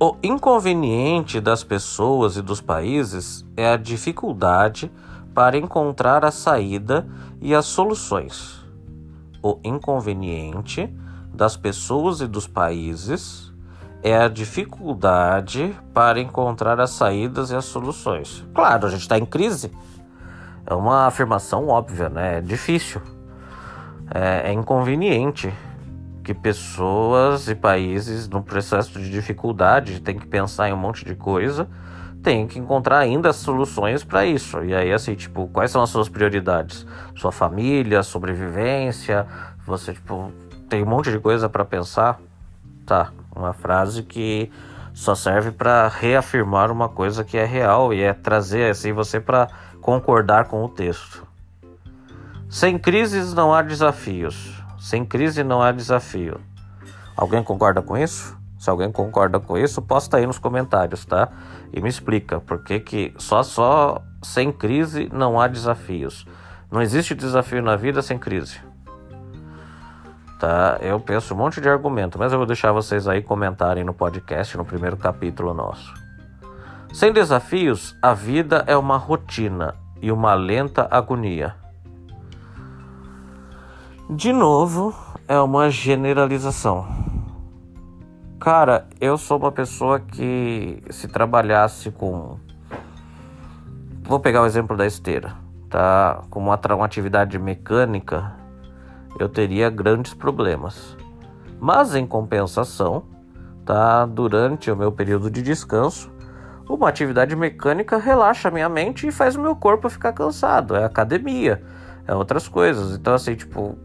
O 0.00 0.16
inconveniente 0.22 1.40
das 1.40 1.62
pessoas 1.62 2.36
e 2.36 2.42
dos 2.42 2.60
países 2.60 3.44
é 3.56 3.68
a 3.68 3.76
dificuldade 3.76 4.90
para 5.32 5.56
encontrar 5.56 6.24
a 6.24 6.30
saída 6.30 7.06
e 7.40 7.54
as 7.54 7.66
soluções. 7.66 8.60
O 9.40 9.58
inconveniente 9.62 10.92
das 11.32 11.56
pessoas 11.56 12.20
e 12.20 12.26
dos 12.26 12.46
países 12.46 13.51
é 14.02 14.16
a 14.16 14.28
dificuldade 14.28 15.74
para 15.94 16.20
encontrar 16.20 16.80
as 16.80 16.90
saídas 16.90 17.50
e 17.50 17.56
as 17.56 17.64
soluções. 17.64 18.44
Claro, 18.54 18.86
a 18.86 18.90
gente 18.90 19.02
está 19.02 19.16
em 19.18 19.24
crise. 19.24 19.70
É 20.66 20.74
uma 20.74 21.06
afirmação 21.06 21.68
óbvia, 21.68 22.08
né? 22.08 22.38
É 22.38 22.40
difícil. 22.40 23.00
É, 24.12 24.50
é 24.50 24.52
inconveniente. 24.52 25.52
que 26.22 26.32
pessoas 26.32 27.48
e 27.48 27.54
países, 27.54 28.28
no 28.28 28.42
processo 28.42 28.98
de 28.98 29.10
dificuldade, 29.10 30.00
tem 30.00 30.18
que 30.18 30.26
pensar 30.26 30.68
em 30.68 30.72
um 30.72 30.76
monte 30.76 31.04
de 31.04 31.14
coisa, 31.14 31.68
tem 32.22 32.46
que 32.46 32.58
encontrar 32.58 32.98
ainda 32.98 33.32
soluções 33.32 34.04
para 34.04 34.24
isso. 34.24 34.62
E 34.62 34.74
aí, 34.74 34.92
assim, 34.92 35.14
tipo, 35.14 35.48
quais 35.48 35.70
são 35.70 35.82
as 35.82 35.90
suas 35.90 36.08
prioridades? 36.08 36.86
Sua 37.16 37.32
família, 37.32 38.02
sobrevivência, 38.02 39.26
você, 39.66 39.92
tipo, 39.92 40.32
tem 40.68 40.82
um 40.82 40.86
monte 40.86 41.10
de 41.10 41.18
coisa 41.18 41.48
para 41.48 41.64
pensar. 41.64 42.20
Tá, 42.86 43.12
uma 43.34 43.52
frase 43.52 44.02
que 44.02 44.50
só 44.94 45.14
serve 45.14 45.50
para 45.50 45.88
reafirmar 45.88 46.70
uma 46.70 46.88
coisa 46.88 47.24
que 47.24 47.36
é 47.36 47.44
real 47.44 47.92
e 47.92 48.02
é 48.02 48.12
trazer 48.12 48.70
assim 48.70 48.92
você 48.92 49.18
para 49.18 49.48
concordar 49.80 50.46
com 50.46 50.62
o 50.64 50.68
texto. 50.68 51.26
Sem 52.48 52.78
crises 52.78 53.32
não 53.32 53.54
há 53.54 53.62
desafios. 53.62 54.62
Sem 54.78 55.04
crise 55.04 55.42
não 55.42 55.62
há 55.62 55.72
desafio. 55.72 56.40
Alguém 57.16 57.42
concorda 57.42 57.80
com 57.80 57.96
isso? 57.96 58.36
Se 58.58 58.68
alguém 58.68 58.92
concorda 58.92 59.40
com 59.40 59.56
isso, 59.56 59.80
posta 59.82 60.18
aí 60.18 60.26
nos 60.26 60.38
comentários, 60.38 61.04
tá? 61.04 61.28
E 61.72 61.80
me 61.80 61.88
explica 61.88 62.40
por 62.40 62.62
que, 62.62 62.78
que 62.78 63.14
só 63.16 63.42
só 63.42 64.02
sem 64.22 64.52
crise 64.52 65.08
não 65.12 65.40
há 65.40 65.48
desafios. 65.48 66.26
Não 66.70 66.80
existe 66.80 67.14
desafio 67.14 67.62
na 67.62 67.74
vida 67.74 68.02
sem 68.02 68.18
crise. 68.18 68.60
Tá? 70.42 70.76
Eu 70.80 70.98
penso 70.98 71.34
um 71.34 71.36
monte 71.36 71.60
de 71.60 71.68
argumento, 71.68 72.18
mas 72.18 72.32
eu 72.32 72.38
vou 72.38 72.44
deixar 72.44 72.72
vocês 72.72 73.06
aí 73.06 73.22
comentarem 73.22 73.84
no 73.84 73.94
podcast, 73.94 74.56
no 74.56 74.64
primeiro 74.64 74.96
capítulo 74.96 75.54
nosso. 75.54 75.94
Sem 76.92 77.12
desafios, 77.12 77.96
a 78.02 78.12
vida 78.12 78.64
é 78.66 78.76
uma 78.76 78.96
rotina 78.96 79.76
e 80.00 80.10
uma 80.10 80.34
lenta 80.34 80.88
agonia. 80.90 81.54
De 84.10 84.32
novo, 84.32 84.92
é 85.28 85.38
uma 85.38 85.70
generalização. 85.70 86.88
Cara, 88.40 88.88
eu 89.00 89.16
sou 89.16 89.38
uma 89.38 89.52
pessoa 89.52 90.00
que 90.00 90.82
se 90.90 91.06
trabalhasse 91.06 91.92
com. 91.92 92.36
Vou 94.02 94.18
pegar 94.18 94.42
o 94.42 94.46
exemplo 94.46 94.76
da 94.76 94.86
esteira, 94.86 95.36
tá? 95.70 96.24
Com 96.28 96.40
uma, 96.40 96.60
uma 96.74 96.84
atividade 96.84 97.38
mecânica, 97.38 98.41
eu 99.18 99.28
teria 99.28 99.70
grandes 99.70 100.14
problemas. 100.14 100.96
Mas 101.60 101.94
em 101.94 102.06
compensação, 102.06 103.04
tá? 103.64 104.04
Durante 104.06 104.70
o 104.70 104.76
meu 104.76 104.90
período 104.90 105.30
de 105.30 105.42
descanso, 105.42 106.10
uma 106.68 106.88
atividade 106.88 107.36
mecânica 107.36 107.98
relaxa 107.98 108.50
minha 108.50 108.68
mente 108.68 109.06
e 109.06 109.12
faz 109.12 109.36
o 109.36 109.40
meu 109.40 109.54
corpo 109.54 109.88
ficar 109.88 110.12
cansado. 110.12 110.74
É 110.74 110.84
academia, 110.84 111.62
é 112.06 112.14
outras 112.14 112.48
coisas. 112.48 112.96
Então, 112.96 113.14
assim, 113.14 113.34
tipo, 113.34 113.76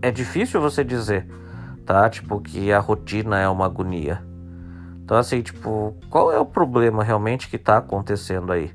é 0.00 0.10
difícil 0.10 0.60
você 0.60 0.84
dizer, 0.84 1.26
tá? 1.84 2.08
Tipo, 2.08 2.40
que 2.40 2.72
a 2.72 2.78
rotina 2.78 3.38
é 3.38 3.48
uma 3.48 3.66
agonia. 3.66 4.22
Então, 5.04 5.16
assim, 5.16 5.40
tipo, 5.40 5.96
qual 6.10 6.30
é 6.30 6.38
o 6.38 6.44
problema 6.44 7.02
realmente 7.02 7.48
que 7.48 7.56
está 7.56 7.78
acontecendo 7.78 8.52
aí? 8.52 8.70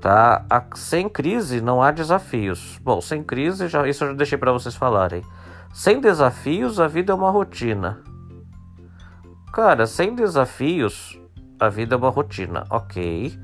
Tá? 0.00 0.44
A, 0.48 0.62
sem 0.74 1.08
crise 1.08 1.60
não 1.60 1.82
há 1.82 1.90
desafios. 1.90 2.78
Bom, 2.82 3.00
sem 3.00 3.22
crise, 3.22 3.68
já, 3.68 3.86
isso 3.88 4.04
eu 4.04 4.08
já 4.08 4.14
deixei 4.14 4.38
para 4.38 4.52
vocês 4.52 4.74
falarem. 4.74 5.22
Sem 5.72 6.00
desafios, 6.00 6.80
a 6.80 6.88
vida 6.88 7.12
é 7.12 7.14
uma 7.14 7.30
rotina. 7.30 8.00
Cara, 9.52 9.86
sem 9.86 10.14
desafios, 10.14 11.18
a 11.58 11.68
vida 11.68 11.94
é 11.94 11.98
uma 11.98 12.10
rotina, 12.10 12.64
ok. 12.70 13.38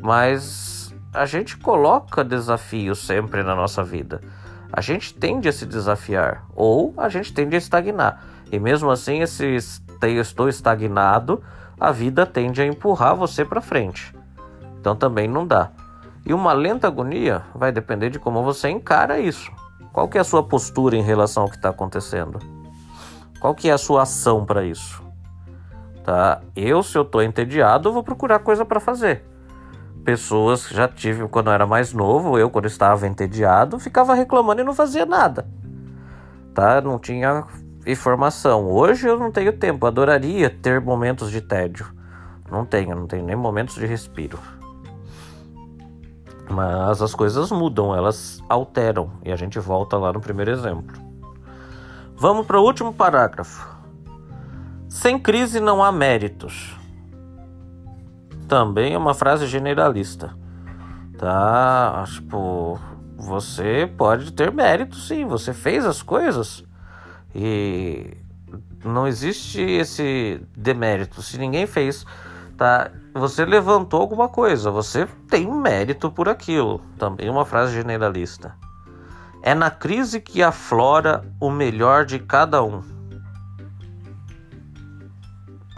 Mas 0.00 0.94
a 1.12 1.26
gente 1.26 1.56
coloca 1.56 2.24
desafios 2.24 2.98
sempre 2.98 3.42
na 3.42 3.54
nossa 3.54 3.82
vida 3.82 4.20
a 4.72 4.80
gente 4.80 5.14
tende 5.14 5.48
a 5.48 5.52
se 5.52 5.66
desafiar 5.66 6.44
ou 6.54 6.92
a 6.96 7.08
gente 7.08 7.32
tende 7.32 7.54
a 7.54 7.58
estagnar. 7.58 8.22
E 8.50 8.58
mesmo 8.58 8.90
assim, 8.90 9.20
esse 9.20 9.56
estou 10.02 10.48
estagnado, 10.48 11.42
a 11.78 11.90
vida 11.90 12.26
tende 12.26 12.60
a 12.62 12.66
empurrar 12.66 13.16
você 13.16 13.44
para 13.44 13.60
frente. 13.60 14.14
Então 14.80 14.94
também 14.94 15.26
não 15.26 15.46
dá. 15.46 15.70
E 16.24 16.34
uma 16.34 16.52
lenta 16.52 16.86
agonia 16.86 17.42
vai 17.54 17.72
depender 17.72 18.10
de 18.10 18.18
como 18.18 18.42
você 18.42 18.68
encara 18.68 19.18
isso. 19.18 19.50
Qual 19.98 20.06
que 20.06 20.16
é 20.16 20.20
a 20.20 20.24
sua 20.24 20.44
postura 20.44 20.94
em 20.94 21.02
relação 21.02 21.42
ao 21.42 21.48
que 21.48 21.56
está 21.56 21.70
acontecendo? 21.70 22.38
Qual 23.40 23.52
que 23.52 23.68
é 23.68 23.72
a 23.72 23.78
sua 23.78 24.02
ação 24.02 24.46
para 24.46 24.62
isso? 24.62 25.02
Tá? 26.04 26.40
Eu, 26.54 26.84
se 26.84 26.96
eu 26.96 27.02
estou 27.02 27.20
entediado, 27.20 27.92
vou 27.92 28.04
procurar 28.04 28.38
coisa 28.38 28.64
para 28.64 28.78
fazer 28.78 29.24
pessoas 30.04 30.68
já 30.68 30.86
tive 30.86 31.26
quando 31.26 31.48
eu 31.48 31.52
era 31.52 31.66
mais 31.66 31.92
novo, 31.92 32.38
eu 32.38 32.48
quando 32.48 32.66
estava 32.66 33.08
entediado, 33.08 33.80
ficava 33.80 34.14
reclamando 34.14 34.60
e 34.60 34.64
não 34.64 34.72
fazia 34.72 35.04
nada. 35.04 35.48
Tá? 36.54 36.80
Não 36.80 36.96
tinha 36.96 37.44
informação. 37.84 38.70
Hoje 38.70 39.08
eu 39.08 39.18
não 39.18 39.32
tenho 39.32 39.52
tempo, 39.52 39.84
adoraria 39.84 40.48
ter 40.48 40.80
momentos 40.80 41.28
de 41.28 41.40
tédio. 41.40 41.92
Não 42.48 42.64
tenho, 42.64 42.94
não 42.94 43.08
tenho 43.08 43.24
nem 43.24 43.34
momentos 43.34 43.74
de 43.74 43.84
respiro. 43.84 44.38
Mas 46.50 47.02
as 47.02 47.14
coisas 47.14 47.50
mudam, 47.50 47.94
elas 47.94 48.42
alteram 48.48 49.10
e 49.24 49.30
a 49.30 49.36
gente 49.36 49.58
volta 49.58 49.96
lá 49.96 50.12
no 50.12 50.20
primeiro 50.20 50.50
exemplo. 50.50 50.96
Vamos 52.16 52.46
para 52.46 52.58
o 52.58 52.64
último 52.64 52.92
parágrafo. 52.92 53.68
Sem 54.88 55.18
crise 55.18 55.60
não 55.60 55.84
há 55.84 55.92
méritos 55.92 56.78
também 58.48 58.94
é 58.94 58.98
uma 58.98 59.14
frase 59.14 59.46
generalista. 59.46 60.34
Tá? 61.18 62.04
Tipo, 62.06 62.80
você 63.16 63.88
pode 63.96 64.32
ter 64.32 64.50
mérito 64.50 64.96
sim, 64.96 65.26
você 65.26 65.52
fez 65.52 65.84
as 65.84 66.02
coisas. 66.02 66.64
E 67.34 68.16
não 68.82 69.06
existe 69.06 69.60
esse 69.60 70.40
demérito. 70.56 71.20
Se 71.20 71.38
ninguém 71.38 71.66
fez, 71.66 72.06
tá? 72.58 72.90
Você 73.14 73.46
levantou 73.46 74.00
alguma 74.00 74.28
coisa, 74.28 74.70
você 74.70 75.06
tem 75.30 75.50
mérito 75.50 76.10
por 76.10 76.28
aquilo. 76.28 76.80
Também 76.98 77.30
uma 77.30 77.46
frase 77.46 77.72
generalista. 77.72 78.54
É 79.42 79.54
na 79.54 79.70
crise 79.70 80.20
que 80.20 80.42
aflora 80.42 81.24
o 81.40 81.50
melhor 81.50 82.04
de 82.04 82.18
cada 82.18 82.62
um. 82.62 82.82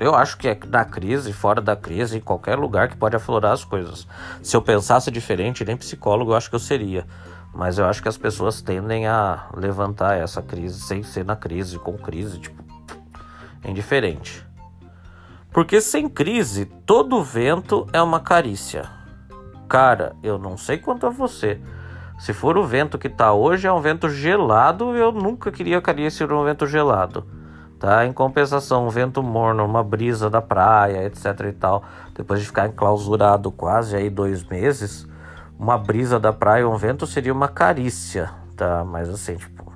Eu 0.01 0.15
acho 0.15 0.39
que 0.39 0.49
é 0.49 0.59
na 0.67 0.83
crise, 0.83 1.31
fora 1.31 1.61
da 1.61 1.77
crise, 1.77 2.17
em 2.17 2.23
qualquer 2.23 2.59
lugar 2.59 2.89
que 2.89 2.97
pode 2.97 3.15
aflorar 3.15 3.53
as 3.53 3.65
coisas. 3.65 4.09
Se 4.43 4.57
eu 4.57 4.63
pensasse 4.63 5.11
diferente, 5.11 5.63
nem 5.63 5.77
psicólogo 5.77 6.33
eu 6.33 6.37
acho 6.37 6.49
que 6.49 6.57
eu 6.57 6.61
seria. 6.61 7.07
Mas 7.53 7.77
eu 7.77 7.85
acho 7.85 8.01
que 8.01 8.09
as 8.09 8.17
pessoas 8.17 8.63
tendem 8.63 9.07
a 9.07 9.51
levantar 9.55 10.17
essa 10.17 10.41
crise 10.41 10.81
sem 10.81 11.03
ser 11.03 11.25
na 11.27 11.37
crise, 11.37 11.79
com 11.79 11.99
crise, 11.99 12.39
tipo, 12.39 12.65
é 13.63 13.71
indiferente. 13.71 14.50
Porque 15.51 15.81
sem 15.81 16.09
crise, 16.09 16.67
todo 16.87 17.23
vento 17.23 17.87
é 17.93 18.01
uma 18.01 18.21
carícia. 18.21 18.89
Cara, 19.69 20.15
eu 20.23 20.39
não 20.39 20.57
sei 20.57 20.79
quanto 20.79 21.07
a 21.07 21.11
você. 21.11 21.61
Se 22.19 22.33
for 22.33 22.57
o 22.57 22.65
vento 22.65 22.99
que 22.99 23.09
tá 23.09 23.33
hoje, 23.33 23.67
é 23.67 23.73
um 23.73 23.81
vento 23.81 24.09
gelado, 24.09 24.95
eu 24.97 25.11
nunca 25.11 25.51
queria 25.51 25.81
carícia 25.81 26.27
um 26.27 26.45
vento 26.45 26.67
gelado 26.67 27.41
tá? 27.81 28.05
Em 28.05 28.13
compensação, 28.13 28.87
um 28.87 28.91
vento 28.91 29.23
morno, 29.23 29.65
uma 29.65 29.83
brisa 29.83 30.29
da 30.29 30.43
praia, 30.43 31.05
etc 31.07 31.25
e 31.49 31.53
tal, 31.53 31.83
depois 32.15 32.41
de 32.41 32.47
ficar 32.47 32.69
enclausurado 32.69 33.51
quase 33.51 33.97
aí 33.97 34.11
dois 34.11 34.45
meses, 34.45 35.09
uma 35.59 35.79
brisa 35.79 36.21
da 36.21 36.33
praia, 36.33 36.69
um 36.69 36.77
vento 36.77 37.07
seria 37.07 37.33
uma 37.33 37.49
carícia, 37.49 38.31
tá? 38.55 38.85
Mas 38.85 39.09
assim, 39.09 39.37
tipo, 39.37 39.73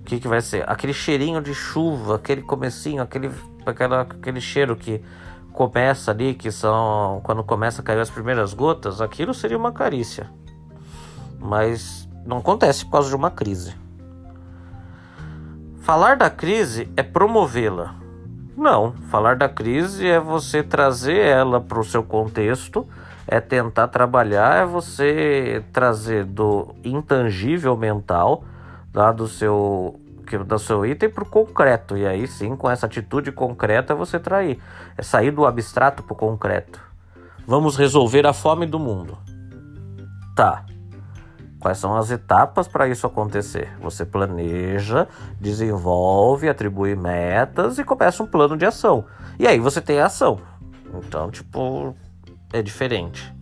o 0.00 0.04
que 0.04 0.18
que 0.18 0.26
vai 0.26 0.42
ser? 0.42 0.68
Aquele 0.68 0.92
cheirinho 0.92 1.40
de 1.40 1.54
chuva, 1.54 2.16
aquele 2.16 2.42
comecinho, 2.42 3.00
aquele, 3.00 3.30
aquela, 3.70 4.02
aquele 4.02 4.40
cheiro 4.40 4.76
que 4.76 5.02
começa 5.52 6.10
ali, 6.10 6.34
que 6.34 6.50
são 6.50 7.20
quando 7.22 7.42
começa 7.42 7.80
a 7.80 7.84
cair 7.84 8.00
as 8.00 8.10
primeiras 8.10 8.54
gotas, 8.54 9.00
aquilo 9.00 9.34
seria 9.34 9.56
uma 9.56 9.72
carícia. 9.72 10.30
Mas 11.38 12.08
não 12.24 12.38
acontece 12.38 12.84
por 12.84 12.92
causa 12.92 13.08
de 13.08 13.16
uma 13.16 13.30
crise. 13.30 13.74
Falar 15.80 16.16
da 16.16 16.30
crise 16.30 16.90
é 16.96 17.02
promovê-la. 17.02 17.94
Não, 18.56 18.92
falar 19.10 19.36
da 19.36 19.48
crise 19.48 20.06
é 20.06 20.20
você 20.20 20.62
trazer 20.62 21.16
ela 21.16 21.60
para 21.60 21.80
o 21.80 21.84
seu 21.84 22.02
contexto, 22.02 22.86
é 23.26 23.40
tentar 23.40 23.88
trabalhar, 23.88 24.62
é 24.62 24.66
você 24.66 25.64
trazer 25.72 26.24
do 26.24 26.74
intangível 26.84 27.76
mental, 27.76 28.44
lá 28.92 29.12
do 29.12 29.26
seu 29.26 29.98
do 30.38 30.58
seu 30.58 30.84
item 30.86 31.10
para 31.10 31.24
o 31.24 31.26
concreto. 31.26 31.96
E 31.96 32.06
aí 32.06 32.26
sim, 32.26 32.56
com 32.56 32.70
essa 32.70 32.86
atitude 32.86 33.32
concreta, 33.32 33.94
você 33.94 34.18
trair. 34.18 34.60
É 34.96 35.02
sair 35.02 35.30
do 35.30 35.44
abstrato 35.44 36.02
para 36.02 36.12
o 36.12 36.16
concreto. 36.16 36.80
Vamos 37.46 37.76
resolver 37.76 38.26
a 38.26 38.32
fome 38.32 38.66
do 38.66 38.78
mundo. 38.78 39.18
Tá. 40.34 40.64
Quais 41.58 41.76
são 41.76 41.94
as 41.94 42.10
etapas 42.10 42.66
para 42.66 42.88
isso 42.88 43.06
acontecer? 43.06 43.70
Você 43.82 44.06
planeja, 44.06 45.06
desenvolve, 45.38 46.48
atribui 46.48 46.96
metas 46.96 47.78
e 47.78 47.84
começa 47.84 48.22
um 48.22 48.26
plano 48.26 48.56
de 48.56 48.64
ação. 48.64 49.04
E 49.38 49.46
aí 49.46 49.58
você 49.58 49.80
tem 49.80 50.00
a 50.00 50.06
ação. 50.06 50.40
Então, 50.94 51.30
tipo, 51.30 51.94
é 52.52 52.62
diferente. 52.62 53.32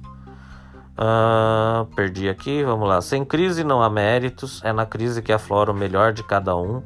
Uh, 0.98 1.86
perdi 1.94 2.28
aqui, 2.28 2.64
vamos 2.64 2.88
lá. 2.88 3.00
Sem 3.00 3.24
crise 3.24 3.62
não 3.62 3.80
há 3.80 3.88
méritos, 3.88 4.60
é 4.64 4.72
na 4.72 4.84
crise 4.84 5.22
que 5.22 5.32
aflora 5.32 5.70
o 5.70 5.74
melhor 5.74 6.12
de 6.12 6.24
cada 6.24 6.56
um. 6.56 6.82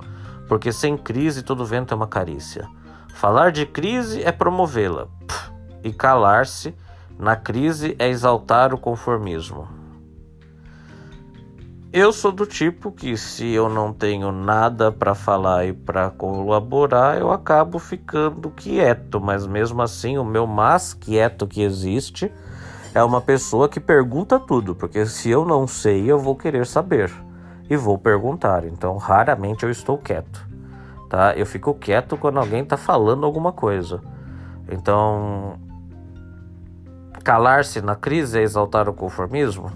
porque 0.48 0.70
sem 0.70 0.98
crise 0.98 1.42
todo 1.42 1.64
vento 1.64 1.94
é 1.94 1.96
uma 1.96 2.06
carícia. 2.06 2.68
Falar 3.14 3.52
de 3.52 3.64
crise 3.64 4.22
é 4.22 4.30
promovê-la, 4.30 5.06
e 5.82 5.90
calar-se 5.90 6.74
na 7.18 7.36
crise 7.36 7.96
é 7.98 8.08
exaltar 8.08 8.74
o 8.74 8.78
conformismo. 8.78 9.66
Eu 11.92 12.12
sou 12.12 12.32
do 12.32 12.44
tipo 12.44 12.92
que 12.92 13.16
se 13.16 13.46
eu 13.50 13.68
não 13.68 13.92
tenho 13.92 14.32
nada 14.32 14.90
para 14.92 15.14
falar 15.14 15.66
e 15.66 15.72
para 15.72 16.10
colaborar, 16.10 17.18
eu 17.18 17.30
acabo 17.30 17.78
ficando 17.78 18.50
quieto, 18.50 19.20
mas 19.20 19.46
mesmo 19.46 19.80
assim 19.80 20.18
o 20.18 20.24
meu 20.24 20.46
mais 20.46 20.94
quieto 20.94 21.46
que 21.46 21.62
existe 21.62 22.32
é 22.94 23.02
uma 23.02 23.20
pessoa 23.20 23.68
que 23.68 23.80
pergunta 23.80 24.38
tudo, 24.38 24.74
porque 24.74 25.06
se 25.06 25.30
eu 25.30 25.44
não 25.44 25.66
sei, 25.66 26.10
eu 26.10 26.18
vou 26.18 26.36
querer 26.36 26.66
saber 26.66 27.10
e 27.68 27.76
vou 27.76 27.96
perguntar. 27.96 28.64
Então, 28.64 28.96
raramente 28.98 29.64
eu 29.64 29.70
estou 29.70 29.96
quieto, 29.96 30.46
tá? 31.08 31.34
Eu 31.34 31.46
fico 31.46 31.72
quieto 31.74 32.16
quando 32.16 32.38
alguém 32.38 32.62
está 32.62 32.76
falando 32.76 33.24
alguma 33.24 33.52
coisa. 33.52 34.02
Então, 34.70 35.58
calar-se 37.24 37.80
na 37.80 37.96
crise 37.96 38.38
é 38.38 38.42
exaltar 38.42 38.88
o 38.88 38.94
conformismo? 38.94 39.72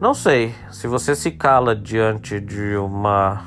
Não 0.00 0.14
sei. 0.14 0.54
Se 0.70 0.88
você 0.88 1.14
se 1.14 1.30
cala 1.30 1.76
diante 1.76 2.40
de 2.40 2.76
uma 2.76 3.40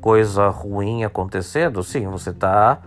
coisa 0.00 0.48
ruim 0.48 1.04
acontecendo, 1.04 1.82
sim, 1.82 2.06
você 2.08 2.30
está 2.30 2.80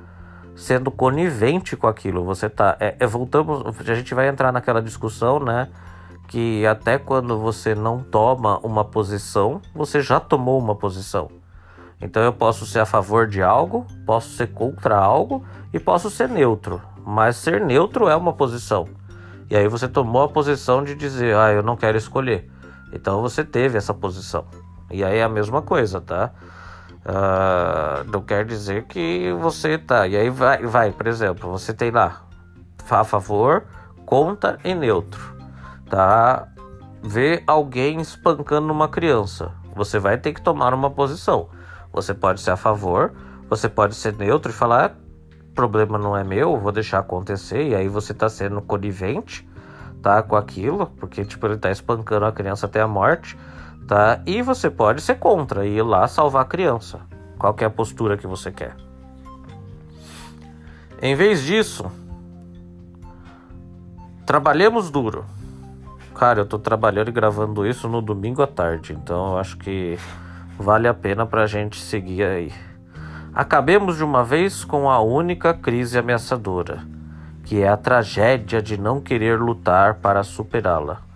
sendo 0.58 0.89
conivente 0.89 1.78
com 1.78 1.88
aquilo. 1.88 2.26
Você 2.26 2.50
tá. 2.50 2.76
É, 2.80 2.96
é, 3.00 3.08
voltamos. 3.08 3.63
A 3.80 3.93
gente 3.93 4.13
vai 4.13 4.28
entrar 4.28 4.52
naquela 4.52 4.82
discussão, 4.82 5.39
né? 5.39 5.70
Que 6.28 6.65
até 6.65 6.98
quando 6.98 7.38
você 7.38 7.74
não 7.74 8.04
toma 8.04 8.60
uma 8.65 8.84
posição, 8.84 9.62
você 9.74 10.02
já 10.02 10.20
tomou 10.20 10.60
uma 10.60 10.76
posição. 10.76 11.30
Então 12.02 12.22
eu 12.22 12.34
posso 12.34 12.65
ser 12.65 12.80
a 12.80 12.86
favor 12.86 13.28
de 13.28 13.41
algo, 13.41 13.86
posso 14.06 14.30
ser 14.32 14.48
contra 14.48 14.98
algo 14.98 15.46
e 15.72 15.80
posso 15.80 16.10
ser 16.10 16.28
neutro. 16.28 16.82
Mas 17.06 17.38
ser 17.38 17.62
neutro 17.62 18.10
é 18.10 18.15
uma 18.15 18.34
posição. 18.34 18.88
E 19.50 19.56
aí 19.56 19.67
você 19.67 19.88
tomou 19.88 20.24
a 20.24 20.28
posição 20.28 20.84
de 20.84 20.93
dizer, 20.93 21.36
ah, 21.36 21.54
eu 21.54 21.63
não 21.63 21.78
quero 21.78 21.98
escolher. 21.98 22.50
Então 22.91 23.22
você 23.22 23.43
teve 23.43 23.78
essa 23.78 23.93
posição. 23.93 24.46
E 24.91 25.04
aí 25.04 25.20
é 25.20 25.24
a 25.24 25.30
mesma 25.30 25.62
coisa, 25.62 26.02
tá? 26.02 26.32
Uh, 27.08 28.04
não 28.12 28.22
quer 28.22 28.43
dizer 28.46 28.84
que 28.84 29.32
você 29.39 29.78
tá. 29.78 30.08
E 30.08 30.17
aí 30.17 30.30
vai, 30.30 30.65
vai, 30.65 30.91
por 30.91 31.08
exemplo, 31.08 31.50
você 31.50 31.74
tem 31.74 31.89
lá 31.89 32.24
a 32.89 33.04
favor, 33.04 33.65
contra 34.06 34.58
e 34.63 34.76
neutro, 34.76 35.36
tá? 35.89 36.48
Vê 37.02 37.43
alguém 37.48 38.02
espancando 38.02 38.72
uma 38.72 38.88
criança, 38.88 39.52
você 39.76 40.00
vai 40.00 40.17
ter 40.17 40.34
que 40.34 40.41
tomar 40.41 40.74
uma 40.74 40.89
posição. 40.89 41.50
Você 41.93 42.13
pode 42.13 42.41
ser 42.41 42.52
a 42.52 42.58
favor, 42.58 43.13
você 43.50 43.70
pode 43.70 43.96
ser 43.96 44.13
neutro 44.13 44.52
e 44.52 44.54
falar: 44.54 44.96
problema 45.56 45.98
não 45.98 46.15
é 46.15 46.24
meu, 46.24 46.58
vou 46.58 46.72
deixar 46.72 47.00
acontecer. 47.00 47.70
E 47.70 47.76
aí 47.76 47.88
você 47.88 48.13
tá 48.13 48.28
sendo 48.28 48.62
conivente 48.62 49.48
tá 50.02 50.22
com 50.22 50.36
aquilo, 50.36 50.88
porque 50.98 51.26
tipo 51.26 51.46
ele 51.46 51.58
tá 51.58 51.72
espancando 51.72 52.26
a 52.26 52.32
criança 52.32 52.65
até 52.65 52.82
a 52.82 52.88
morte, 52.88 53.38
tá? 53.88 54.21
E 54.26 54.41
você 54.41 54.69
pode 54.69 55.02
ser 55.02 55.15
contra 55.15 55.65
e 55.65 55.78
ir 55.78 55.82
lá 55.82 56.08
salvar 56.08 56.43
a 56.43 56.47
criança. 56.47 57.00
Qual 57.38 57.56
é 57.60 57.65
a 57.65 57.69
postura 57.69 58.17
que 58.17 58.28
você 58.28 58.52
quer? 58.52 58.76
Em 61.02 61.15
vez 61.15 61.43
disso, 61.43 61.91
trabalhemos 64.26 64.89
duro. 64.89 65.26
Cara, 66.15 66.41
eu 66.41 66.45
tô 66.45 66.60
trabalhando 66.60 67.10
e 67.10 67.12
gravando 67.12 67.65
isso 67.65 67.88
no 67.88 68.02
domingo 68.02 68.41
à 68.41 68.47
tarde, 68.47 68.93
então 68.93 69.34
eu 69.34 69.38
acho 69.38 69.58
que 69.58 69.97
vale 70.58 70.88
a 70.88 70.93
pena 70.93 71.26
pra 71.26 71.45
gente 71.45 71.80
seguir 71.80 72.23
aí. 72.23 72.52
Acabemos 73.34 73.97
de 73.97 74.04
uma 74.04 74.23
vez 74.23 74.65
com 74.65 74.89
a 74.89 75.00
única 75.00 75.54
crise 75.54 75.97
ameaçadora 75.97 76.97
que 77.47 77.62
é 77.62 77.69
a 77.69 77.78
tragédia 77.78 78.62
de 78.62 78.78
não 78.78 79.00
querer 79.00 79.39
lutar 79.39 79.93
para 80.02 80.21
superá-la. 80.21 81.07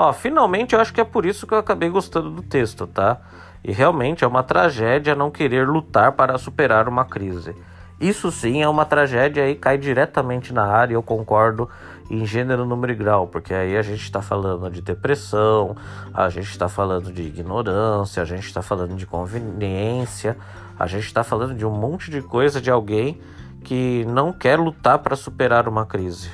Ó, 0.00 0.12
finalmente 0.12 0.76
eu 0.76 0.80
acho 0.80 0.94
que 0.94 1.00
é 1.00 1.04
por 1.04 1.26
isso 1.26 1.44
que 1.44 1.52
eu 1.52 1.58
acabei 1.58 1.88
gostando 1.88 2.30
do 2.30 2.40
texto, 2.40 2.86
tá? 2.86 3.20
E 3.64 3.72
realmente 3.72 4.22
é 4.22 4.26
uma 4.28 4.44
tragédia 4.44 5.12
não 5.12 5.28
querer 5.28 5.66
lutar 5.66 6.12
para 6.12 6.38
superar 6.38 6.88
uma 6.88 7.04
crise. 7.04 7.52
Isso 8.00 8.30
sim 8.30 8.62
é 8.62 8.68
uma 8.68 8.84
tragédia 8.84 9.50
e 9.50 9.56
cai 9.56 9.76
diretamente 9.76 10.54
na 10.54 10.64
área, 10.64 10.94
eu 10.94 11.02
concordo 11.02 11.68
em 12.08 12.24
gênero, 12.24 12.64
número 12.64 12.92
e 12.92 12.94
grau, 12.94 13.26
porque 13.26 13.52
aí 13.52 13.76
a 13.76 13.82
gente 13.82 14.02
está 14.02 14.22
falando 14.22 14.70
de 14.70 14.80
depressão, 14.80 15.74
a 16.14 16.28
gente 16.28 16.48
está 16.48 16.68
falando 16.68 17.12
de 17.12 17.22
ignorância, 17.22 18.22
a 18.22 18.24
gente 18.24 18.46
está 18.46 18.62
falando 18.62 18.94
de 18.94 19.04
conveniência, 19.04 20.36
a 20.78 20.86
gente 20.86 21.06
está 21.06 21.24
falando 21.24 21.56
de 21.56 21.66
um 21.66 21.72
monte 21.72 22.08
de 22.08 22.22
coisa 22.22 22.60
de 22.60 22.70
alguém 22.70 23.20
que 23.64 24.04
não 24.04 24.32
quer 24.32 24.60
lutar 24.60 25.00
para 25.00 25.16
superar 25.16 25.66
uma 25.66 25.84
crise. 25.84 26.30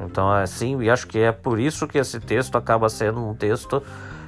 Então, 0.00 0.34
é 0.34 0.42
assim, 0.42 0.80
e 0.82 0.90
acho 0.90 1.06
que 1.06 1.18
é 1.18 1.32
por 1.32 1.58
isso 1.58 1.86
que 1.86 1.98
esse 1.98 2.18
texto 2.20 2.56
acaba 2.56 2.88
sendo 2.88 3.24
um 3.24 3.34
texto 3.34 3.82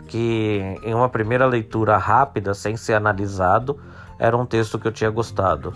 que, 0.07 0.79
em 0.83 0.95
uma 0.95 1.09
primeira 1.09 1.47
leitura 1.47 1.97
rápida, 1.97 2.55
sem 2.55 2.77
ser 2.77 2.95
analisado, 2.95 3.79
era 4.19 4.37
um 4.37 4.47
texto 4.47 4.79
que 4.79 4.87
eu 4.87 4.93
tinha 4.93 5.11
gostado. 5.11 5.75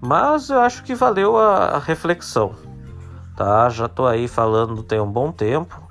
Mas 0.00 0.50
eu 0.50 0.60
acho 0.60 0.82
que 0.82 0.94
valeu 0.94 1.36
a, 1.36 1.78
reflexão, 1.78 2.54
tá? 3.36 3.68
Já 3.68 3.88
tô 3.88 4.06
aí 4.06 4.28
falando 4.28 4.82
tem 4.82 5.00
um 5.00 5.10
bom 5.10 5.32
tempo, 5.32 5.82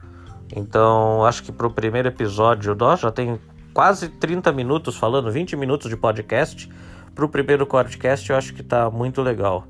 então 0.55 1.25
acho 1.25 1.43
que 1.43 1.51
para 1.51 1.67
o 1.67 1.71
primeiro 1.71 2.07
episódio, 2.07 2.75
nós 2.75 2.99
já 2.99 3.11
tem 3.11 3.39
quase 3.73 4.07
30 4.09 4.51
minutos 4.51 4.95
falando, 4.95 5.31
20 5.31 5.55
minutos 5.55 5.89
de 5.89 5.97
podcast. 5.97 6.71
Para 7.13 7.25
o 7.25 7.29
primeiro 7.29 7.65
podcast, 7.65 8.29
eu 8.29 8.37
acho 8.37 8.53
que 8.53 8.61
tá 8.61 8.89
muito 8.89 9.21
legal. 9.21 9.65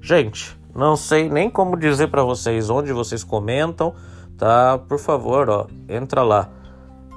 Gente, 0.00 0.57
não 0.78 0.96
sei 0.96 1.28
nem 1.28 1.50
como 1.50 1.76
dizer 1.76 2.06
para 2.08 2.22
vocês 2.22 2.70
onde 2.70 2.92
vocês 2.92 3.24
comentam, 3.24 3.92
tá? 4.38 4.78
Por 4.78 4.98
favor, 4.98 5.50
ó, 5.50 5.66
entra 5.88 6.22
lá. 6.22 6.48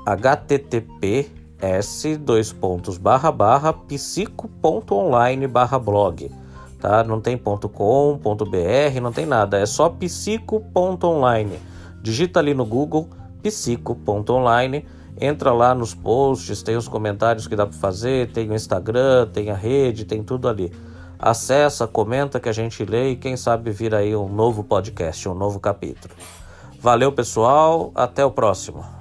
Https 0.07 1.29
dois 2.19 2.51
pontos 2.51 2.97
barra 2.97 3.31
barra 3.31 3.71
psico.online 3.71 5.45
barra 5.45 5.77
blog 5.77 6.31
tá? 6.79 7.03
Não 7.03 7.21
tem 7.21 7.37
com 7.37 8.19
br 8.49 8.99
não 8.99 9.11
tem 9.11 9.27
nada. 9.27 9.59
É 9.59 9.65
só 9.67 9.87
psico.online 9.87 11.59
digita 12.01 12.39
ali 12.39 12.55
no 12.55 12.65
google 12.65 13.07
psico.online 13.43 14.83
entra 15.19 15.53
lá 15.53 15.75
nos 15.75 15.93
posts 15.93 16.63
tem 16.63 16.75
os 16.75 16.87
comentários 16.87 17.47
que 17.47 17.55
dá 17.55 17.67
para 17.67 17.77
fazer 17.77 18.31
tem 18.31 18.49
o 18.49 18.55
instagram 18.55 19.27
tem 19.27 19.51
a 19.51 19.55
rede 19.55 20.03
tem 20.03 20.23
tudo 20.23 20.49
ali 20.49 20.73
Acessa, 21.21 21.87
comenta 21.87 22.39
que 22.39 22.49
a 22.49 22.51
gente 22.51 22.83
lê 22.83 23.11
e 23.11 23.15
quem 23.15 23.37
sabe 23.37 23.69
vir 23.69 23.93
aí 23.93 24.15
um 24.15 24.27
novo 24.27 24.63
podcast, 24.63 25.29
um 25.29 25.35
novo 25.35 25.59
capítulo. 25.59 26.13
Valeu, 26.79 27.11
pessoal. 27.11 27.91
Até 27.93 28.25
o 28.25 28.31
próximo. 28.31 29.00